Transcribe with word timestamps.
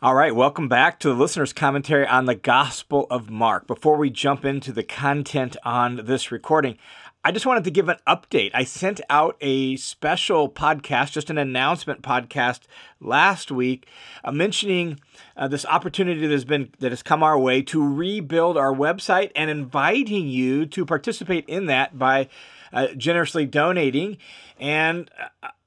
All 0.00 0.14
right, 0.14 0.32
welcome 0.32 0.68
back 0.68 1.00
to 1.00 1.08
the 1.08 1.14
listener's 1.16 1.52
commentary 1.52 2.06
on 2.06 2.26
the 2.26 2.36
Gospel 2.36 3.08
of 3.10 3.30
Mark. 3.30 3.66
Before 3.66 3.96
we 3.96 4.10
jump 4.10 4.44
into 4.44 4.70
the 4.70 4.84
content 4.84 5.56
on 5.64 6.02
this 6.04 6.30
recording, 6.30 6.78
I 7.24 7.32
just 7.32 7.46
wanted 7.46 7.64
to 7.64 7.72
give 7.72 7.88
an 7.88 7.96
update. 8.06 8.52
I 8.54 8.62
sent 8.62 9.00
out 9.10 9.36
a 9.40 9.74
special 9.74 10.48
podcast, 10.48 11.10
just 11.10 11.30
an 11.30 11.38
announcement 11.38 12.02
podcast 12.02 12.60
last 13.00 13.50
week, 13.50 13.88
uh, 14.22 14.30
mentioning 14.30 15.00
uh, 15.36 15.48
this 15.48 15.66
opportunity 15.66 16.20
that 16.20 16.30
has 16.30 16.44
been 16.44 16.70
that 16.78 16.92
has 16.92 17.02
come 17.02 17.24
our 17.24 17.36
way 17.36 17.60
to 17.62 17.84
rebuild 17.84 18.56
our 18.56 18.72
website 18.72 19.32
and 19.34 19.50
inviting 19.50 20.28
you 20.28 20.64
to 20.66 20.86
participate 20.86 21.44
in 21.48 21.66
that 21.66 21.98
by 21.98 22.28
uh, 22.72 22.86
generously 22.96 23.46
donating. 23.46 24.16
And 24.60 25.10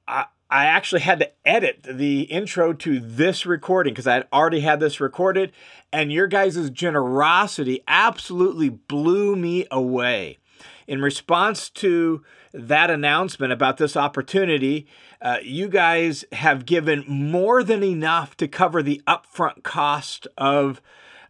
uh, 0.08 0.24
I, 0.52 0.66
actually 0.66 1.00
had 1.00 1.20
to 1.20 1.30
edit 1.46 1.86
the 1.88 2.22
intro 2.22 2.74
to 2.74 3.00
this 3.00 3.46
recording 3.46 3.94
because 3.94 4.06
I 4.06 4.14
had 4.14 4.28
already 4.32 4.60
had 4.60 4.80
this 4.80 5.00
recorded, 5.00 5.50
and 5.90 6.12
your 6.12 6.26
guys' 6.26 6.68
generosity 6.68 7.82
absolutely 7.88 8.68
blew 8.68 9.34
me 9.34 9.66
away. 9.70 10.38
In 10.86 11.00
response 11.00 11.70
to 11.70 12.22
that 12.52 12.90
announcement 12.90 13.52
about 13.52 13.78
this 13.78 13.96
opportunity, 13.96 14.86
uh, 15.22 15.38
you 15.42 15.68
guys 15.68 16.24
have 16.32 16.66
given 16.66 17.04
more 17.08 17.62
than 17.62 17.82
enough 17.82 18.36
to 18.36 18.46
cover 18.46 18.82
the 18.82 19.00
upfront 19.06 19.62
cost 19.62 20.26
of 20.36 20.82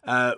uh, 0.05 0.33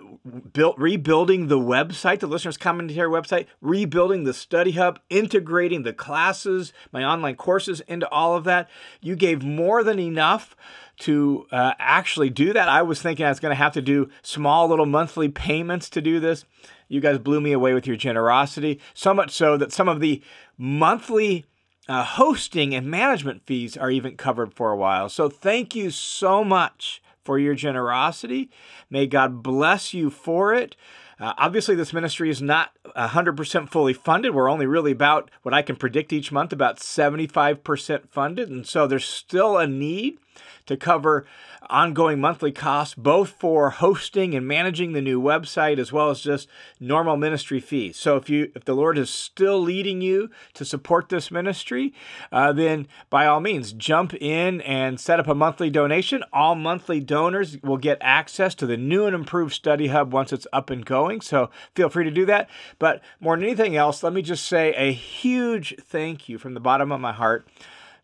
built 0.52 0.78
rebuilding 0.78 1.48
the 1.48 1.58
website, 1.58 2.20
the 2.20 2.26
listeners' 2.26 2.56
commentary 2.56 3.08
website, 3.08 3.46
rebuilding 3.60 4.24
the 4.24 4.34
study 4.34 4.72
hub, 4.72 5.00
integrating 5.10 5.82
the 5.82 5.92
classes, 5.92 6.72
my 6.92 7.04
online 7.04 7.34
courses 7.34 7.80
into 7.88 8.08
all 8.10 8.36
of 8.36 8.44
that. 8.44 8.68
You 9.00 9.16
gave 9.16 9.42
more 9.42 9.82
than 9.82 9.98
enough 9.98 10.56
to 11.00 11.46
uh, 11.50 11.72
actually 11.78 12.30
do 12.30 12.52
that. 12.52 12.68
I 12.68 12.82
was 12.82 13.02
thinking 13.02 13.26
I 13.26 13.30
was 13.30 13.40
going 13.40 13.50
to 13.50 13.56
have 13.56 13.72
to 13.74 13.82
do 13.82 14.08
small 14.22 14.68
little 14.68 14.86
monthly 14.86 15.28
payments 15.28 15.90
to 15.90 16.00
do 16.00 16.20
this. 16.20 16.44
You 16.88 17.00
guys 17.00 17.18
blew 17.18 17.40
me 17.40 17.52
away 17.52 17.74
with 17.74 17.86
your 17.86 17.96
generosity, 17.96 18.80
so 18.94 19.12
much 19.12 19.32
so 19.32 19.56
that 19.56 19.72
some 19.72 19.88
of 19.88 20.00
the 20.00 20.22
monthly 20.56 21.44
uh, 21.88 22.04
hosting 22.04 22.74
and 22.74 22.88
management 22.88 23.42
fees 23.46 23.76
are 23.76 23.90
even 23.90 24.16
covered 24.16 24.54
for 24.54 24.70
a 24.70 24.76
while. 24.76 25.08
So 25.08 25.28
thank 25.28 25.74
you 25.74 25.90
so 25.90 26.44
much 26.44 27.02
for 27.26 27.38
your 27.38 27.54
generosity. 27.54 28.48
May 28.88 29.06
God 29.06 29.42
bless 29.42 29.92
you 29.92 30.08
for 30.08 30.54
it. 30.54 30.76
Uh, 31.18 31.32
obviously, 31.38 31.74
this 31.74 31.92
ministry 31.92 32.30
is 32.30 32.42
not 32.42 32.72
100% 32.94 33.68
fully 33.70 33.94
funded. 33.94 34.34
We're 34.34 34.50
only 34.50 34.66
really 34.66 34.92
about 34.92 35.30
what 35.42 35.54
I 35.54 35.62
can 35.62 35.76
predict 35.76 36.12
each 36.12 36.30
month, 36.30 36.52
about 36.52 36.78
75% 36.78 38.08
funded. 38.10 38.50
And 38.50 38.66
so 38.66 38.86
there's 38.86 39.06
still 39.06 39.56
a 39.56 39.66
need 39.66 40.18
to 40.66 40.76
cover 40.76 41.26
ongoing 41.68 42.20
monthly 42.20 42.52
costs, 42.52 42.94
both 42.94 43.30
for 43.30 43.70
hosting 43.70 44.34
and 44.34 44.46
managing 44.46 44.92
the 44.92 45.00
new 45.00 45.20
website, 45.20 45.78
as 45.78 45.92
well 45.92 46.10
as 46.10 46.20
just 46.20 46.48
normal 46.78 47.16
ministry 47.16 47.60
fees. 47.60 47.96
So 47.96 48.16
if 48.16 48.28
you 48.28 48.50
if 48.54 48.64
the 48.64 48.74
Lord 48.74 48.98
is 48.98 49.10
still 49.10 49.60
leading 49.60 50.00
you 50.00 50.30
to 50.54 50.64
support 50.64 51.08
this 51.08 51.30
ministry, 51.30 51.92
uh, 52.30 52.52
then 52.52 52.86
by 53.10 53.26
all 53.26 53.40
means 53.40 53.72
jump 53.72 54.14
in 54.14 54.60
and 54.62 55.00
set 55.00 55.20
up 55.20 55.28
a 55.28 55.34
monthly 55.34 55.70
donation. 55.70 56.22
All 56.32 56.54
monthly 56.54 57.00
donors 57.00 57.58
will 57.62 57.78
get 57.78 57.98
access 58.00 58.54
to 58.56 58.66
the 58.66 58.76
new 58.76 59.06
and 59.06 59.14
improved 59.14 59.52
study 59.52 59.88
hub 59.88 60.12
once 60.12 60.32
it's 60.32 60.46
up 60.52 60.70
and 60.70 60.84
going. 60.84 61.20
So 61.20 61.50
feel 61.74 61.88
free 61.88 62.04
to 62.04 62.10
do 62.10 62.26
that. 62.26 62.48
But 62.78 63.02
more 63.20 63.36
than 63.36 63.44
anything 63.44 63.76
else, 63.76 64.02
let 64.02 64.12
me 64.12 64.22
just 64.22 64.46
say 64.46 64.72
a 64.74 64.92
huge 64.92 65.74
thank 65.80 66.28
you 66.28 66.38
from 66.38 66.54
the 66.54 66.60
bottom 66.60 66.92
of 66.92 67.00
my 67.00 67.12
heart 67.12 67.48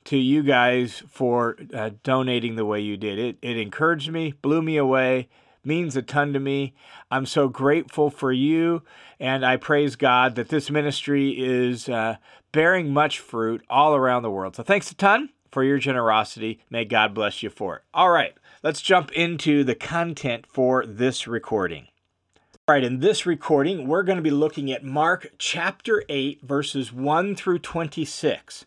to 0.05 0.17
you 0.17 0.43
guys 0.43 1.03
for 1.09 1.57
uh, 1.75 1.91
donating 2.03 2.57
the 2.57 2.65
way 2.65 2.81
you 2.81 2.97
did. 2.97 3.19
It, 3.19 3.39
it 3.43 3.57
encouraged 3.57 4.11
me, 4.11 4.35
blew 4.43 4.63
me 4.63 4.77
away, 4.77 5.29
means 5.65 5.97
a 5.97 6.03
ton 6.03 6.33
to 6.33 6.41
me. 6.41 6.75
I'm 7.11 7.27
so 7.27 7.49
grateful 7.49 8.11
for 8.11 8.33
you, 8.33 8.83
and 9.21 9.45
I 9.45 9.57
praise 9.57 9.97
God 9.97 10.35
that 10.37 10.49
this 10.49 10.71
ministry 10.71 11.31
is 11.39 11.89
uh, 11.89 12.17
bearing 12.53 12.93
much 12.93 13.19
fruit 13.19 13.63
all 13.69 13.95
around 13.95 14.23
the 14.23 14.31
world. 14.31 14.57
So 14.57 14.63
thanks 14.63 14.91
a 14.91 14.95
ton 14.95 15.31
for 15.51 15.63
your 15.63 15.79
generosity. 15.79 16.61
May 16.71 16.85
God 16.85 17.15
bless 17.15 17.43
you 17.43 17.51
for 17.51 17.77
it. 17.77 17.83
All 17.95 18.11
right, 18.11 18.35
let's 18.63 18.83
jump 18.83 19.13
into 19.13 19.65
the 19.65 19.75
content 19.75 20.47
for 20.47 20.85
this 20.87 21.27
recording. 21.27 21.89
All 22.69 22.75
right, 22.75 22.85
in 22.85 23.01
this 23.01 23.27
recording, 23.27 23.89
we're 23.89 24.05
going 24.05 24.17
to 24.17 24.23
be 24.23 24.31
looking 24.31 24.71
at 24.71 24.85
Mark 24.85 25.33
chapter 25.37 26.05
8, 26.09 26.43
verses 26.43 26.93
1 26.93 27.35
through 27.35 27.59
26. 27.59 28.67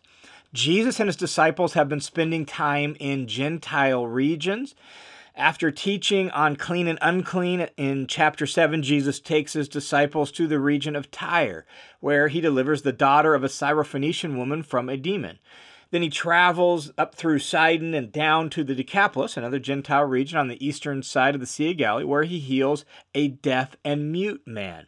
Jesus 0.56 0.98
and 0.98 1.08
his 1.08 1.16
disciples 1.16 1.74
have 1.74 1.86
been 1.86 2.00
spending 2.00 2.46
time 2.46 2.96
in 2.98 3.28
Gentile 3.28 4.06
regions. 4.06 4.74
After 5.34 5.70
teaching 5.70 6.30
on 6.30 6.56
clean 6.56 6.88
and 6.88 6.98
unclean 7.02 7.68
in 7.76 8.06
chapter 8.06 8.46
7, 8.46 8.82
Jesus 8.82 9.20
takes 9.20 9.52
his 9.52 9.68
disciples 9.68 10.32
to 10.32 10.46
the 10.46 10.58
region 10.58 10.96
of 10.96 11.10
Tyre, 11.10 11.66
where 12.00 12.28
he 12.28 12.40
delivers 12.40 12.80
the 12.80 12.92
daughter 12.92 13.34
of 13.34 13.44
a 13.44 13.48
Syrophoenician 13.48 14.34
woman 14.38 14.62
from 14.62 14.88
a 14.88 14.96
demon. 14.96 15.40
Then 15.90 16.00
he 16.00 16.08
travels 16.08 16.90
up 16.96 17.14
through 17.14 17.40
Sidon 17.40 17.92
and 17.92 18.10
down 18.10 18.48
to 18.50 18.64
the 18.64 18.74
Decapolis, 18.74 19.36
another 19.36 19.58
Gentile 19.58 20.04
region 20.04 20.38
on 20.38 20.48
the 20.48 20.66
eastern 20.66 21.02
side 21.02 21.34
of 21.34 21.40
the 21.42 21.46
Sea 21.46 21.72
of 21.72 21.76
Galilee, 21.76 22.04
where 22.04 22.24
he 22.24 22.38
heals 22.38 22.86
a 23.14 23.28
deaf 23.28 23.76
and 23.84 24.10
mute 24.10 24.42
man. 24.46 24.86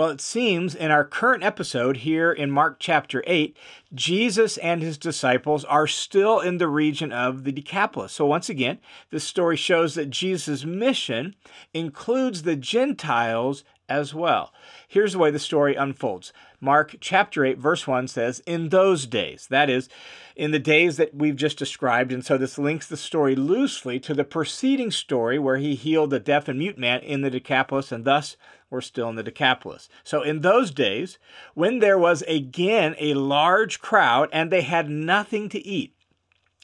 Well, 0.00 0.08
it 0.08 0.22
seems 0.22 0.74
in 0.74 0.90
our 0.90 1.04
current 1.04 1.44
episode 1.44 1.98
here 1.98 2.32
in 2.32 2.50
Mark 2.50 2.76
chapter 2.78 3.22
8, 3.26 3.54
Jesus 3.92 4.56
and 4.56 4.80
his 4.80 4.96
disciples 4.96 5.62
are 5.66 5.86
still 5.86 6.40
in 6.40 6.56
the 6.56 6.68
region 6.68 7.12
of 7.12 7.44
the 7.44 7.52
Decapolis. 7.52 8.12
So, 8.12 8.24
once 8.24 8.48
again, 8.48 8.78
this 9.10 9.24
story 9.24 9.58
shows 9.58 9.96
that 9.96 10.08
Jesus' 10.08 10.64
mission 10.64 11.36
includes 11.74 12.44
the 12.44 12.56
Gentiles 12.56 13.62
as 13.90 14.14
well. 14.14 14.52
Here's 14.88 15.12
the 15.12 15.18
way 15.18 15.30
the 15.30 15.38
story 15.38 15.74
unfolds. 15.74 16.32
Mark 16.60 16.96
chapter 17.00 17.44
8, 17.44 17.58
verse 17.58 17.86
1 17.86 18.08
says, 18.08 18.40
In 18.46 18.68
those 18.68 19.06
days, 19.06 19.48
that 19.50 19.68
is, 19.68 19.88
in 20.36 20.52
the 20.52 20.58
days 20.58 20.96
that 20.96 21.14
we've 21.14 21.36
just 21.36 21.58
described. 21.58 22.12
And 22.12 22.24
so 22.24 22.38
this 22.38 22.56
links 22.56 22.86
the 22.86 22.96
story 22.96 23.34
loosely 23.34 23.98
to 24.00 24.14
the 24.14 24.24
preceding 24.24 24.90
story 24.90 25.38
where 25.38 25.58
he 25.58 25.74
healed 25.74 26.10
the 26.10 26.20
deaf 26.20 26.48
and 26.48 26.58
mute 26.58 26.78
man 26.78 27.00
in 27.00 27.20
the 27.20 27.30
Decapolis, 27.30 27.92
and 27.92 28.04
thus 28.04 28.36
we're 28.70 28.80
still 28.80 29.08
in 29.08 29.16
the 29.16 29.22
Decapolis. 29.22 29.88
So 30.04 30.22
in 30.22 30.40
those 30.40 30.70
days, 30.70 31.18
when 31.54 31.80
there 31.80 31.98
was 31.98 32.22
again 32.22 32.94
a 32.98 33.14
large 33.14 33.80
crowd 33.80 34.28
and 34.32 34.50
they 34.50 34.62
had 34.62 34.88
nothing 34.88 35.48
to 35.50 35.66
eat, 35.66 35.94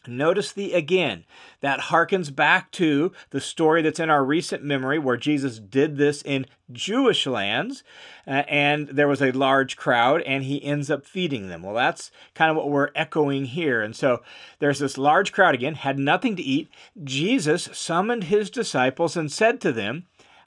Notice 0.08 0.52
the 0.52 0.72
again. 0.72 1.24
That 1.60 1.80
harkens 1.80 2.34
back 2.34 2.70
to 2.72 3.12
the 3.30 3.40
story 3.40 3.82
that's 3.82 4.00
in 4.00 4.10
our 4.10 4.24
recent 4.24 4.62
memory 4.62 4.98
where 4.98 5.16
Jesus 5.16 5.58
did 5.58 5.96
this 5.96 6.22
in 6.22 6.46
Jewish 6.72 7.26
lands 7.26 7.84
uh, 8.26 8.42
and 8.48 8.88
there 8.88 9.08
was 9.08 9.22
a 9.22 9.32
large 9.32 9.76
crowd 9.76 10.22
and 10.22 10.44
he 10.44 10.62
ends 10.64 10.90
up 10.90 11.06
feeding 11.06 11.48
them. 11.48 11.62
Well, 11.62 11.74
that's 11.74 12.10
kind 12.34 12.50
of 12.50 12.56
what 12.56 12.70
we're 12.70 12.90
echoing 12.94 13.46
here. 13.46 13.82
And 13.82 13.94
so 13.94 14.22
there's 14.58 14.80
this 14.80 14.98
large 14.98 15.32
crowd 15.32 15.54
again, 15.54 15.74
had 15.74 15.98
nothing 15.98 16.36
to 16.36 16.42
eat. 16.42 16.70
Jesus 17.02 17.68
summoned 17.72 18.24
his 18.24 18.50
disciples 18.50 19.16
and 19.16 19.30
said 19.30 19.60
to 19.60 19.72
them, 19.72 20.06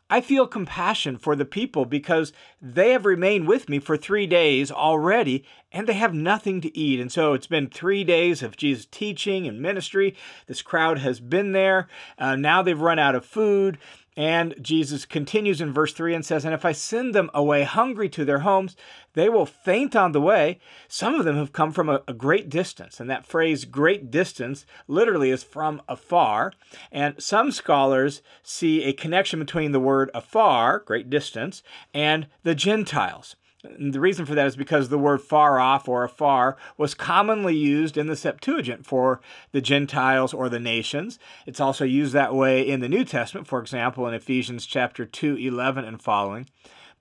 I 0.09 0.21
feel 0.21 0.47
compassion 0.47 1.17
for 1.17 1.35
the 1.35 1.45
people 1.45 1.85
because 1.85 2.33
they 2.61 2.91
have 2.91 3.05
remained 3.05 3.47
with 3.47 3.69
me 3.69 3.77
for 3.77 3.95
three 3.95 4.25
days 4.25 4.71
already 4.71 5.45
and 5.71 5.85
they 5.85 5.93
have 5.93 6.13
nothing 6.15 6.61
to 6.61 6.75
eat. 6.77 6.99
And 6.99 7.11
so 7.11 7.33
it's 7.33 7.45
been 7.47 7.69
three 7.69 8.03
days 8.03 8.41
of 8.41 8.57
Jesus 8.57 8.87
teaching 8.89 9.47
and 9.47 9.61
ministry. 9.61 10.15
This 10.47 10.63
crowd 10.63 10.97
has 10.99 11.19
been 11.19 11.51
there. 11.51 11.87
Uh, 12.17 12.35
now 12.35 12.63
they've 12.63 12.79
run 12.79 12.97
out 12.97 13.13
of 13.13 13.23
food. 13.23 13.77
And 14.17 14.55
Jesus 14.61 15.05
continues 15.05 15.61
in 15.61 15.71
verse 15.71 15.93
3 15.93 16.13
and 16.13 16.25
says, 16.25 16.43
And 16.43 16.53
if 16.53 16.65
I 16.65 16.71
send 16.71 17.15
them 17.15 17.29
away 17.33 17.63
hungry 17.63 18.09
to 18.09 18.25
their 18.25 18.39
homes, 18.39 18.75
they 19.13 19.29
will 19.29 19.45
faint 19.45 19.95
on 19.95 20.11
the 20.11 20.21
way. 20.21 20.59
Some 20.87 21.15
of 21.15 21.25
them 21.25 21.37
have 21.37 21.53
come 21.53 21.71
from 21.71 21.89
a, 21.89 22.01
a, 22.07 22.13
great 22.13 22.49
distance. 22.49 22.99
And 22.99 23.09
that 23.09 23.25
phrase, 23.25 23.65
great 23.65 24.11
distance, 24.11 24.65
literally 24.87 25.29
is 25.29 25.43
from 25.43 25.81
afar. 25.87 26.53
And 26.91 27.21
some 27.21 27.51
scholars 27.51 28.21
see 28.43 28.83
a 28.83 28.93
connection 28.93 29.39
between 29.39 29.71
the 29.71 29.79
word 29.79 30.11
afar, 30.13 30.79
great 30.79 31.09
distance, 31.09 31.63
and 31.93 32.27
the 32.43 32.55
Gentiles. 32.55 33.35
And 33.63 33.93
the 33.93 33.99
reason 33.99 34.25
for 34.25 34.35
that 34.35 34.47
is 34.47 34.55
because 34.55 34.87
the 34.87 34.97
word 34.97 35.21
far 35.21 35.59
off 35.59 35.89
or 35.89 36.03
afar 36.03 36.55
was 36.77 36.93
commonly 36.93 37.55
used 37.55 37.97
in 37.97 38.07
the 38.07 38.15
Septuagint 38.15 38.85
for 38.85 39.19
the 39.51 39.59
Gentiles 39.59 40.33
or 40.33 40.47
the 40.47 40.59
nations. 40.59 41.19
It's 41.45 41.59
also 41.59 41.83
used 41.83 42.13
that 42.13 42.33
way 42.33 42.65
in 42.65 42.79
the 42.79 42.87
New 42.87 43.03
Testament, 43.03 43.47
for 43.47 43.59
example, 43.59 44.07
in 44.07 44.13
Ephesians 44.13 44.65
chapter 44.65 45.05
2, 45.05 45.35
11 45.35 45.83
and 45.83 46.01
following. 46.01 46.47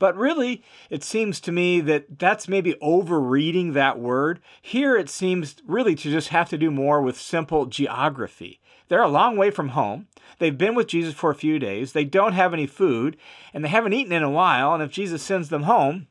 But 0.01 0.17
really, 0.17 0.63
it 0.91 1.05
seems 1.05 1.41
to 1.41 1.53
me 1.53 1.81
that 1.81 2.19
that's 2.19 2.49
maybe 2.49 2.77
overreading 2.81 3.73
that 3.73 3.99
word. 3.99 4.41
Here, 4.61 4.97
it 4.97 5.09
seems 5.09 5.57
really 5.67 5.95
to 5.97 6.11
just 6.11 6.29
have 6.29 6.49
to 6.51 6.59
do 6.59 6.71
more 6.71 7.03
with 7.03 7.21
simple 7.21 7.67
geography. 7.67 8.61
They're 8.89 9.03
a 9.03 9.09
long 9.09 9.37
way 9.37 9.51
from 9.51 9.71
home. 9.71 10.07
They've 10.39 10.57
been 10.57 10.75
with 10.75 10.89
Jesus 10.89 11.15
for 11.15 11.31
a 11.31 11.37
few 11.37 11.59
days. 11.59 11.93
They 11.93 12.05
don't 12.05 12.33
have 12.33 12.53
any 12.53 12.67
food, 12.67 13.17
and 13.53 13.65
they 13.65 13.69
haven't 13.69 13.93
eaten 13.93 14.13
in 14.13 14.23
a 14.23 14.31
while. 14.31 14.73
And 14.73 14.83
if 14.83 14.91
Jesus 14.91 15.23
sends 15.23 15.49
them 15.49 15.65
home, 15.65 16.07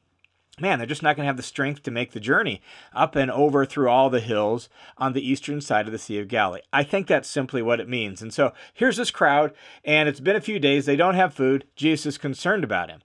man, 0.60 0.80
they're 0.80 0.88
just 0.88 1.04
not 1.04 1.16
going 1.16 1.24
to 1.24 1.28
have 1.28 1.38
the 1.38 1.44
strength 1.44 1.84
to 1.84 1.92
make 1.92 2.12
the 2.12 2.20
journey 2.20 2.62
up 2.94 3.16
and 3.16 3.30
over 3.30 3.66
through 3.66 3.90
all 3.90 4.10
the 4.10 4.20
hills 4.20 4.70
on 4.98 5.14
the 5.14 5.28
eastern 5.28 5.62
side 5.62 5.86
of 5.86 5.92
the 5.92 6.00
Sea 6.00 6.20
of 6.20 6.28
Galilee. 6.28 6.62
I 6.74 6.84
think 6.84 7.08
that's 7.08 7.30
simply 7.30 7.62
what 7.62 7.80
it 7.80 7.88
means. 7.88 8.22
And 8.22 8.34
so 8.34 8.54
here's 8.74 8.98
this 8.98 9.12
crowd, 9.12 9.54
and 9.86 10.10
it's 10.10 10.20
been 10.20 10.36
a 10.36 10.42
few 10.42 10.60
days. 10.60 10.86
They 10.86 10.96
don't 10.96 11.16
have 11.16 11.34
food. 11.34 11.66
Jesus 11.76 12.06
is 12.06 12.18
concerned 12.18 12.64
about 12.64 12.90
him. 12.90 13.02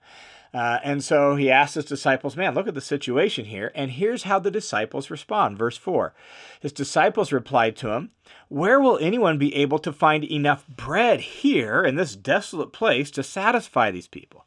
Uh, 0.53 0.79
and 0.83 1.03
so 1.03 1.35
he 1.35 1.49
asks 1.49 1.73
his 1.73 1.85
disciples, 1.85 2.37
Man, 2.37 2.53
look 2.53 2.67
at 2.67 2.75
the 2.75 2.81
situation 2.81 3.45
here. 3.45 3.71
And 3.73 3.91
here's 3.91 4.23
how 4.23 4.37
the 4.37 4.51
disciples 4.51 5.09
respond. 5.09 5.57
Verse 5.57 5.77
4 5.77 6.13
His 6.59 6.71
disciples 6.71 7.31
replied 7.31 7.75
to 7.77 7.89
him, 7.89 8.11
Where 8.49 8.79
will 8.79 8.99
anyone 8.99 9.39
be 9.39 9.55
able 9.55 9.79
to 9.79 9.91
find 9.91 10.23
enough 10.23 10.67
bread 10.67 11.21
here 11.21 11.83
in 11.83 11.95
this 11.95 12.15
desolate 12.15 12.71
place 12.71 13.09
to 13.11 13.23
satisfy 13.23 13.89
these 13.89 14.07
people? 14.07 14.45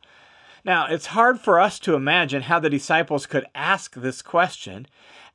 Now, 0.67 0.87
it's 0.87 1.07
hard 1.07 1.39
for 1.39 1.61
us 1.61 1.79
to 1.79 1.95
imagine 1.95 2.43
how 2.43 2.59
the 2.59 2.69
disciples 2.69 3.25
could 3.25 3.47
ask 3.55 3.95
this 3.95 4.21
question 4.21 4.89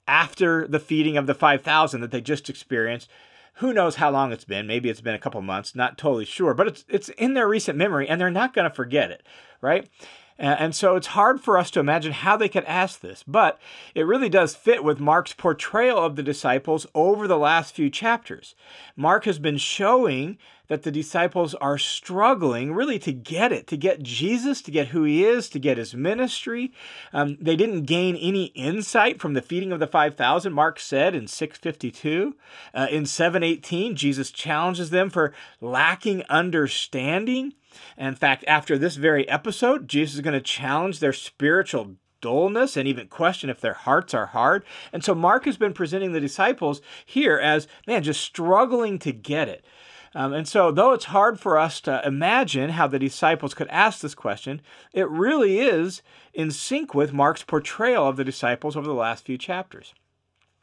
after 0.06 0.68
the 0.68 0.80
feeding 0.80 1.16
of 1.16 1.26
the 1.26 1.34
5,000 1.34 2.02
that 2.02 2.12
they 2.12 2.20
just 2.20 2.50
experienced. 2.50 3.10
Who 3.56 3.72
knows 3.72 3.96
how 3.96 4.12
long 4.12 4.34
it's 4.34 4.44
been? 4.44 4.68
Maybe 4.68 4.90
it's 4.90 5.00
been 5.00 5.16
a 5.16 5.20
couple 5.20 5.42
months, 5.42 5.74
not 5.74 5.98
totally 5.98 6.26
sure, 6.26 6.54
but 6.54 6.68
it's, 6.68 6.86
it's 6.90 7.08
in 7.10 7.34
their 7.34 7.48
recent 7.48 7.78
memory 7.78 8.10
and 8.10 8.20
they're 8.20 8.30
not 8.30 8.54
going 8.54 8.70
to 8.70 8.76
forget 8.76 9.10
it, 9.10 9.26
right? 9.62 9.90
And 10.38 10.76
so 10.76 10.96
it's 10.96 11.08
hard 11.08 11.40
for 11.40 11.58
us 11.58 11.70
to 11.72 11.80
imagine 11.80 12.14
how 12.14 12.36
they 12.36 12.50
could 12.50 12.66
ask 12.66 13.00
this, 13.00 13.24
but 13.26 13.60
it 13.94 14.08
really 14.08 14.28
does 14.28 14.56
fit 14.56 14.84
with 14.84 15.00
Mark's 15.00 15.34
portrayal 15.34 16.00
of 16.00 16.16
the 16.16 16.24
disciples 16.24 16.88
over 16.96 17.28
the 17.28 17.38
last 17.38 17.76
few 17.76 17.90
chapters. 17.90 18.56
Mark 18.96 19.26
has 19.26 19.38
been 19.38 19.58
showing 19.58 20.40
that 20.72 20.84
the 20.84 20.92
disciples 20.92 21.54
are 21.56 21.78
struggling 21.78 22.72
really 22.72 22.98
to 22.98 23.12
get 23.12 23.52
it, 23.52 23.68
to 23.68 23.76
get 23.76 24.02
Jesus, 24.02 24.62
to 24.62 24.72
get 24.72 24.88
who 24.88 25.04
he 25.04 25.26
is, 25.26 25.50
to 25.50 25.60
get 25.60 25.78
his 25.78 25.94
ministry. 25.94 26.72
Um, 27.12 27.38
they 27.42 27.58
didn't 27.58 27.82
gain 27.82 28.16
any 28.16 28.46
insight 28.56 29.20
from 29.20 29.34
the 29.34 29.42
feeding 29.42 29.74
of 29.74 29.82
the 29.82 29.88
5,000, 29.88 30.54
Mark 30.54 30.80
said 30.80 31.14
in 31.14 31.28
652. 31.28 32.38
Uh, 32.74 32.88
in 32.90 33.06
718, 33.06 33.98
Jesus 33.98 34.32
challenges 34.32 34.92
them 34.92 35.10
for 35.10 35.34
lacking 35.60 36.24
understanding. 36.30 37.54
In 37.98 38.16
fact, 38.16 38.46
after 38.48 38.78
this 38.78 38.96
very 38.96 39.28
episode, 39.28 39.90
Jesus 39.90 40.16
is 40.16 40.22
going 40.22 40.40
to 40.40 40.40
challenge 40.40 41.00
their 41.00 41.12
spiritual 41.12 41.98
dullness 42.22 42.78
and 42.78 42.88
even 42.88 43.08
question 43.08 43.50
if 43.50 43.60
their 43.60 43.74
hearts 43.74 44.14
are 44.14 44.28
hard. 44.28 44.64
And 44.94 45.04
so 45.04 45.14
Mark 45.14 45.44
has 45.44 45.58
been 45.58 45.74
presenting 45.74 46.14
the 46.14 46.22
disciples 46.22 46.82
here 47.06 47.38
as, 47.38 47.68
man, 47.86 48.04
just 48.04 48.22
struggling 48.22 49.00
to 49.00 49.12
get 49.12 49.50
it. 49.50 49.66
Um, 50.14 50.34
and 50.34 50.48
so, 50.48 50.72
though 50.72 50.92
it's 50.92 51.06
hard 51.06 51.40
for 51.40 51.58
us 51.58 51.80
to 51.82 52.06
imagine 52.06 52.72
how 52.72 52.88
the 52.88 53.00
disciples 53.00 53.54
could 53.54 53.70
ask 53.70 54.02
this 54.02 54.16
question, 54.16 54.62
it 54.92 55.10
really 55.10 55.60
is 55.60 56.02
in 56.34 56.52
sync 56.52 56.94
with 56.94 57.14
Mark's 57.14 57.44
portrayal 57.44 58.08
of 58.08 58.18
the 58.18 58.26
disciples 58.26 58.76
over 58.76 58.88
the 58.88 58.94
last 58.94 59.26
few 59.26 59.38
chapters. 59.38 59.94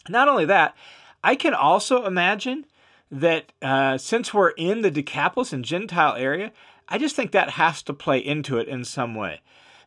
Not 0.09 0.29
only 0.29 0.45
that, 0.45 0.77
I 1.25 1.35
can 1.35 1.55
also 1.55 2.05
imagine 2.05 2.67
that 3.11 3.53
uh, 3.63 3.97
since 3.97 4.35
we're 4.35 4.51
in 4.51 4.83
the 4.83 4.91
Decapolis 4.91 5.53
and 5.53 5.65
Gentile 5.65 6.15
area, 6.15 6.53
I 6.89 6.99
just 6.99 7.17
think 7.17 7.33
that 7.33 7.51
has 7.51 7.83
to 7.85 7.95
play 7.95 8.19
into 8.19 8.59
it 8.59 8.69
in 8.69 8.85
some 8.85 9.15
way. 9.15 9.41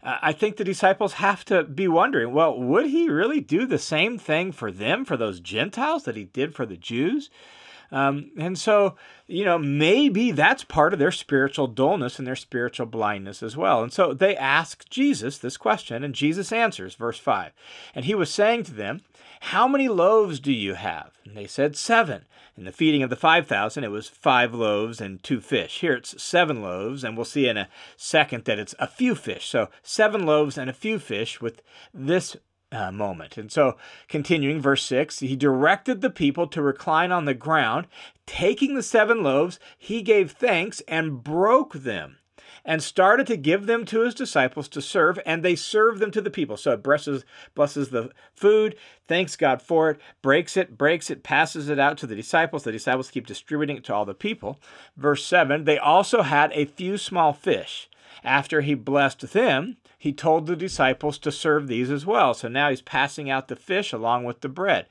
Uh, 0.03 0.17
I 0.21 0.33
think 0.33 0.57
the 0.57 0.63
disciples 0.63 1.13
have 1.13 1.45
to 1.45 1.63
be 1.63 1.87
wondering 1.87 2.33
well, 2.33 2.59
would 2.59 2.87
he 2.87 3.09
really 3.09 3.39
do 3.39 3.67
the 3.67 3.77
same 3.77 4.17
thing 4.17 4.51
for 4.51 4.71
them, 4.71 5.05
for 5.05 5.17
those 5.17 5.39
Gentiles, 5.39 6.03
that 6.05 6.15
he 6.15 6.23
did 6.23 6.55
for 6.55 6.65
the 6.65 6.77
Jews? 6.77 7.29
Um, 7.91 8.31
and 8.37 8.57
so, 8.57 8.95
you 9.27 9.43
know, 9.43 9.57
maybe 9.57 10.31
that's 10.31 10.63
part 10.63 10.93
of 10.93 10.99
their 10.99 11.11
spiritual 11.11 11.67
dullness 11.67 12.17
and 12.17 12.27
their 12.27 12.35
spiritual 12.35 12.85
blindness 12.85 13.43
as 13.43 13.57
well. 13.57 13.83
And 13.83 13.91
so 13.91 14.13
they 14.13 14.35
ask 14.37 14.89
Jesus 14.89 15.37
this 15.37 15.57
question, 15.57 16.03
and 16.03 16.15
Jesus 16.15 16.51
answers, 16.51 16.95
verse 16.95 17.19
5. 17.19 17.51
And 17.93 18.05
he 18.05 18.15
was 18.15 18.31
saying 18.31 18.63
to 18.63 18.73
them, 18.73 19.01
How 19.41 19.67
many 19.67 19.89
loaves 19.89 20.39
do 20.39 20.53
you 20.53 20.75
have? 20.75 21.11
And 21.25 21.35
they 21.35 21.47
said, 21.47 21.75
Seven. 21.75 22.25
In 22.57 22.65
the 22.65 22.71
feeding 22.71 23.01
of 23.01 23.09
the 23.09 23.15
5,000, 23.15 23.83
it 23.83 23.91
was 23.91 24.09
five 24.09 24.53
loaves 24.53 24.99
and 24.99 25.23
two 25.23 25.39
fish. 25.39 25.79
Here 25.79 25.93
it's 25.93 26.21
seven 26.21 26.61
loaves, 26.61 27.03
and 27.03 27.15
we'll 27.15 27.25
see 27.25 27.47
in 27.47 27.55
a 27.57 27.69
second 27.95 28.43
that 28.43 28.59
it's 28.59 28.75
a 28.77 28.87
few 28.87 29.15
fish. 29.15 29.47
So 29.47 29.69
seven 29.81 30.25
loaves 30.25 30.57
and 30.57 30.69
a 30.69 30.73
few 30.73 30.99
fish 30.99 31.39
with 31.39 31.61
this 31.93 32.35
uh, 32.71 32.91
moment. 32.91 33.37
And 33.37 33.51
so, 33.51 33.77
continuing 34.07 34.61
verse 34.61 34.83
6, 34.83 35.19
he 35.19 35.35
directed 35.35 36.01
the 36.01 36.09
people 36.09 36.47
to 36.47 36.61
recline 36.61 37.11
on 37.11 37.25
the 37.25 37.33
ground. 37.33 37.87
Taking 38.25 38.75
the 38.75 38.83
seven 38.83 39.23
loaves, 39.23 39.59
he 39.77 40.01
gave 40.01 40.31
thanks 40.31 40.81
and 40.87 41.23
broke 41.23 41.73
them 41.73 42.17
and 42.63 42.81
started 42.83 43.27
to 43.27 43.37
give 43.37 43.65
them 43.65 43.85
to 43.85 44.01
his 44.01 44.13
disciples 44.13 44.67
to 44.69 44.81
serve, 44.81 45.19
and 45.25 45.43
they 45.43 45.55
served 45.55 45.99
them 45.99 46.11
to 46.11 46.21
the 46.21 46.29
people. 46.29 46.57
So 46.57 46.71
it 46.71 46.83
blesses, 46.83 47.25
blesses 47.55 47.89
the 47.89 48.11
food, 48.35 48.75
thanks 49.07 49.35
God 49.35 49.61
for 49.61 49.89
it, 49.89 49.99
breaks 50.21 50.55
it, 50.55 50.77
breaks 50.77 51.09
it, 51.09 51.23
passes 51.23 51.69
it 51.69 51.79
out 51.79 51.97
to 51.99 52.07
the 52.07 52.15
disciples. 52.15 52.63
The 52.63 52.71
disciples 52.71 53.11
keep 53.11 53.25
distributing 53.25 53.77
it 53.77 53.83
to 53.85 53.93
all 53.93 54.05
the 54.05 54.13
people. 54.13 54.59
Verse 54.95 55.25
7 55.25 55.63
They 55.63 55.79
also 55.79 56.21
had 56.21 56.51
a 56.53 56.65
few 56.65 56.97
small 56.97 57.33
fish. 57.33 57.89
After 58.23 58.61
he 58.61 58.75
blessed 58.75 59.33
them, 59.33 59.77
he 60.01 60.11
told 60.11 60.47
the 60.47 60.55
disciples 60.55 61.19
to 61.19 61.31
serve 61.31 61.67
these 61.67 61.91
as 61.91 62.07
well. 62.07 62.33
So 62.33 62.47
now 62.47 62.71
he's 62.71 62.81
passing 62.81 63.29
out 63.29 63.49
the 63.49 63.55
fish 63.55 63.93
along 63.93 64.23
with 64.23 64.41
the 64.41 64.49
bread. 64.49 64.87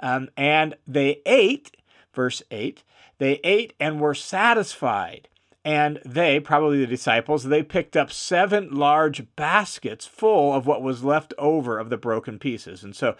Um, 0.00 0.28
and 0.36 0.76
they 0.86 1.22
ate, 1.24 1.78
verse 2.12 2.42
8, 2.50 2.82
they 3.16 3.40
ate 3.42 3.72
and 3.80 3.98
were 3.98 4.14
satisfied. 4.14 5.28
And 5.64 5.98
they, 6.04 6.40
probably 6.40 6.80
the 6.80 6.86
disciples, 6.86 7.44
they 7.44 7.62
picked 7.62 7.96
up 7.96 8.12
seven 8.12 8.68
large 8.70 9.34
baskets 9.34 10.04
full 10.04 10.52
of 10.52 10.66
what 10.66 10.82
was 10.82 11.02
left 11.02 11.32
over 11.38 11.78
of 11.78 11.88
the 11.88 11.96
broken 11.96 12.38
pieces. 12.38 12.84
And 12.84 12.94
so 12.94 13.16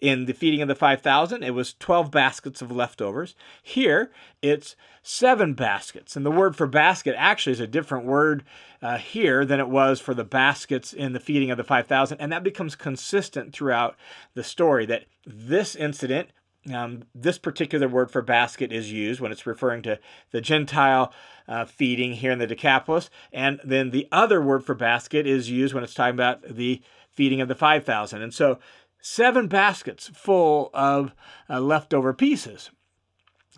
in 0.00 0.26
the 0.26 0.34
feeding 0.34 0.62
of 0.62 0.68
the 0.68 0.74
5,000, 0.74 1.42
it 1.42 1.54
was 1.54 1.74
12 1.74 2.10
baskets 2.10 2.62
of 2.62 2.70
leftovers. 2.70 3.34
Here, 3.62 4.10
it's 4.42 4.76
seven 5.02 5.54
baskets. 5.54 6.16
And 6.16 6.26
the 6.26 6.30
word 6.30 6.56
for 6.56 6.66
basket 6.66 7.14
actually 7.16 7.52
is 7.52 7.60
a 7.60 7.66
different 7.66 8.06
word 8.06 8.44
uh, 8.82 8.98
here 8.98 9.44
than 9.44 9.60
it 9.60 9.68
was 9.68 10.00
for 10.00 10.14
the 10.14 10.24
baskets 10.24 10.92
in 10.92 11.12
the 11.12 11.20
feeding 11.20 11.50
of 11.50 11.56
the 11.56 11.64
5,000. 11.64 12.20
And 12.20 12.32
that 12.32 12.44
becomes 12.44 12.74
consistent 12.74 13.52
throughout 13.52 13.96
the 14.34 14.44
story 14.44 14.86
that 14.86 15.04
this 15.24 15.74
incident 15.74 16.28
um, 16.72 17.04
this 17.14 17.38
particular 17.38 17.88
word 17.88 18.10
for 18.10 18.22
basket 18.22 18.72
is 18.72 18.92
used 18.92 19.20
when 19.20 19.32
it's 19.32 19.46
referring 19.46 19.82
to 19.82 19.98
the 20.32 20.40
Gentile 20.40 21.12
uh, 21.46 21.64
feeding 21.64 22.14
here 22.14 22.32
in 22.32 22.38
the 22.38 22.46
Decapolis. 22.46 23.10
And 23.32 23.60
then 23.62 23.90
the 23.90 24.08
other 24.10 24.42
word 24.42 24.64
for 24.64 24.74
basket 24.74 25.26
is 25.26 25.50
used 25.50 25.74
when 25.74 25.84
it's 25.84 25.94
talking 25.94 26.14
about 26.14 26.42
the 26.42 26.82
feeding 27.10 27.40
of 27.40 27.48
the 27.48 27.54
5,000. 27.54 28.20
And 28.20 28.34
so 28.34 28.58
seven 29.06 29.46
baskets 29.46 30.08
full 30.08 30.70
of 30.74 31.14
uh, 31.48 31.60
leftover 31.60 32.12
pieces. 32.12 32.70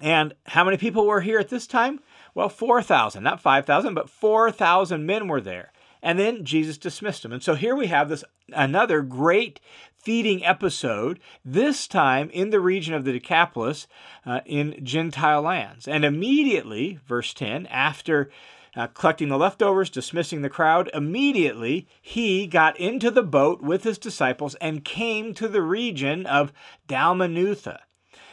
And 0.01 0.35
how 0.47 0.63
many 0.63 0.77
people 0.77 1.07
were 1.07 1.23
here 1.23 1.39
at 1.39 1.49
this 1.49 1.67
time? 1.67 2.01
Well, 2.35 2.51
4,000, 2.51 3.23
not 3.23 3.41
5,000, 3.41 3.95
but 3.95 4.11
4,000 4.11 5.07
men 5.07 5.27
were 5.27 5.41
there. 5.41 5.73
And 6.03 6.19
then 6.19 6.45
Jesus 6.45 6.79
dismissed 6.79 7.23
them. 7.23 7.33
And 7.33 7.43
so 7.43 7.55
here 7.55 7.75
we 7.75 7.89
have 7.89 8.09
this 8.09 8.23
another 8.53 9.03
great 9.03 9.59
feeding 9.97 10.45
episode, 10.45 11.19
this 11.45 11.89
time 11.89 12.31
in 12.31 12.51
the 12.51 12.61
region 12.61 12.95
of 12.95 13.05
the 13.05 13.13
Decapolis 13.13 13.89
uh, 14.25 14.41
in 14.45 14.79
Gentile 14.85 15.43
lands. 15.43 15.89
And 15.89 16.05
immediately, 16.05 17.01
verse 17.07 17.35
10, 17.35 17.67
after 17.67 18.31
uh, 18.79 18.87
collecting 18.87 19.29
the 19.29 19.37
leftovers, 19.37 19.91
dismissing 19.91 20.43
the 20.43 20.49
crowd. 20.49 20.89
Immediately, 20.95 21.89
he 22.01 22.47
got 22.47 22.79
into 22.79 23.11
the 23.11 23.25
boat 23.25 23.61
with 23.61 23.83
his 23.83 23.99
disciples 23.99 24.55
and 24.61 24.85
came 24.85 25.35
to 25.35 25.49
the 25.49 25.63
region 25.63 26.25
of 26.27 26.53
Dalmanutha. 26.87 27.81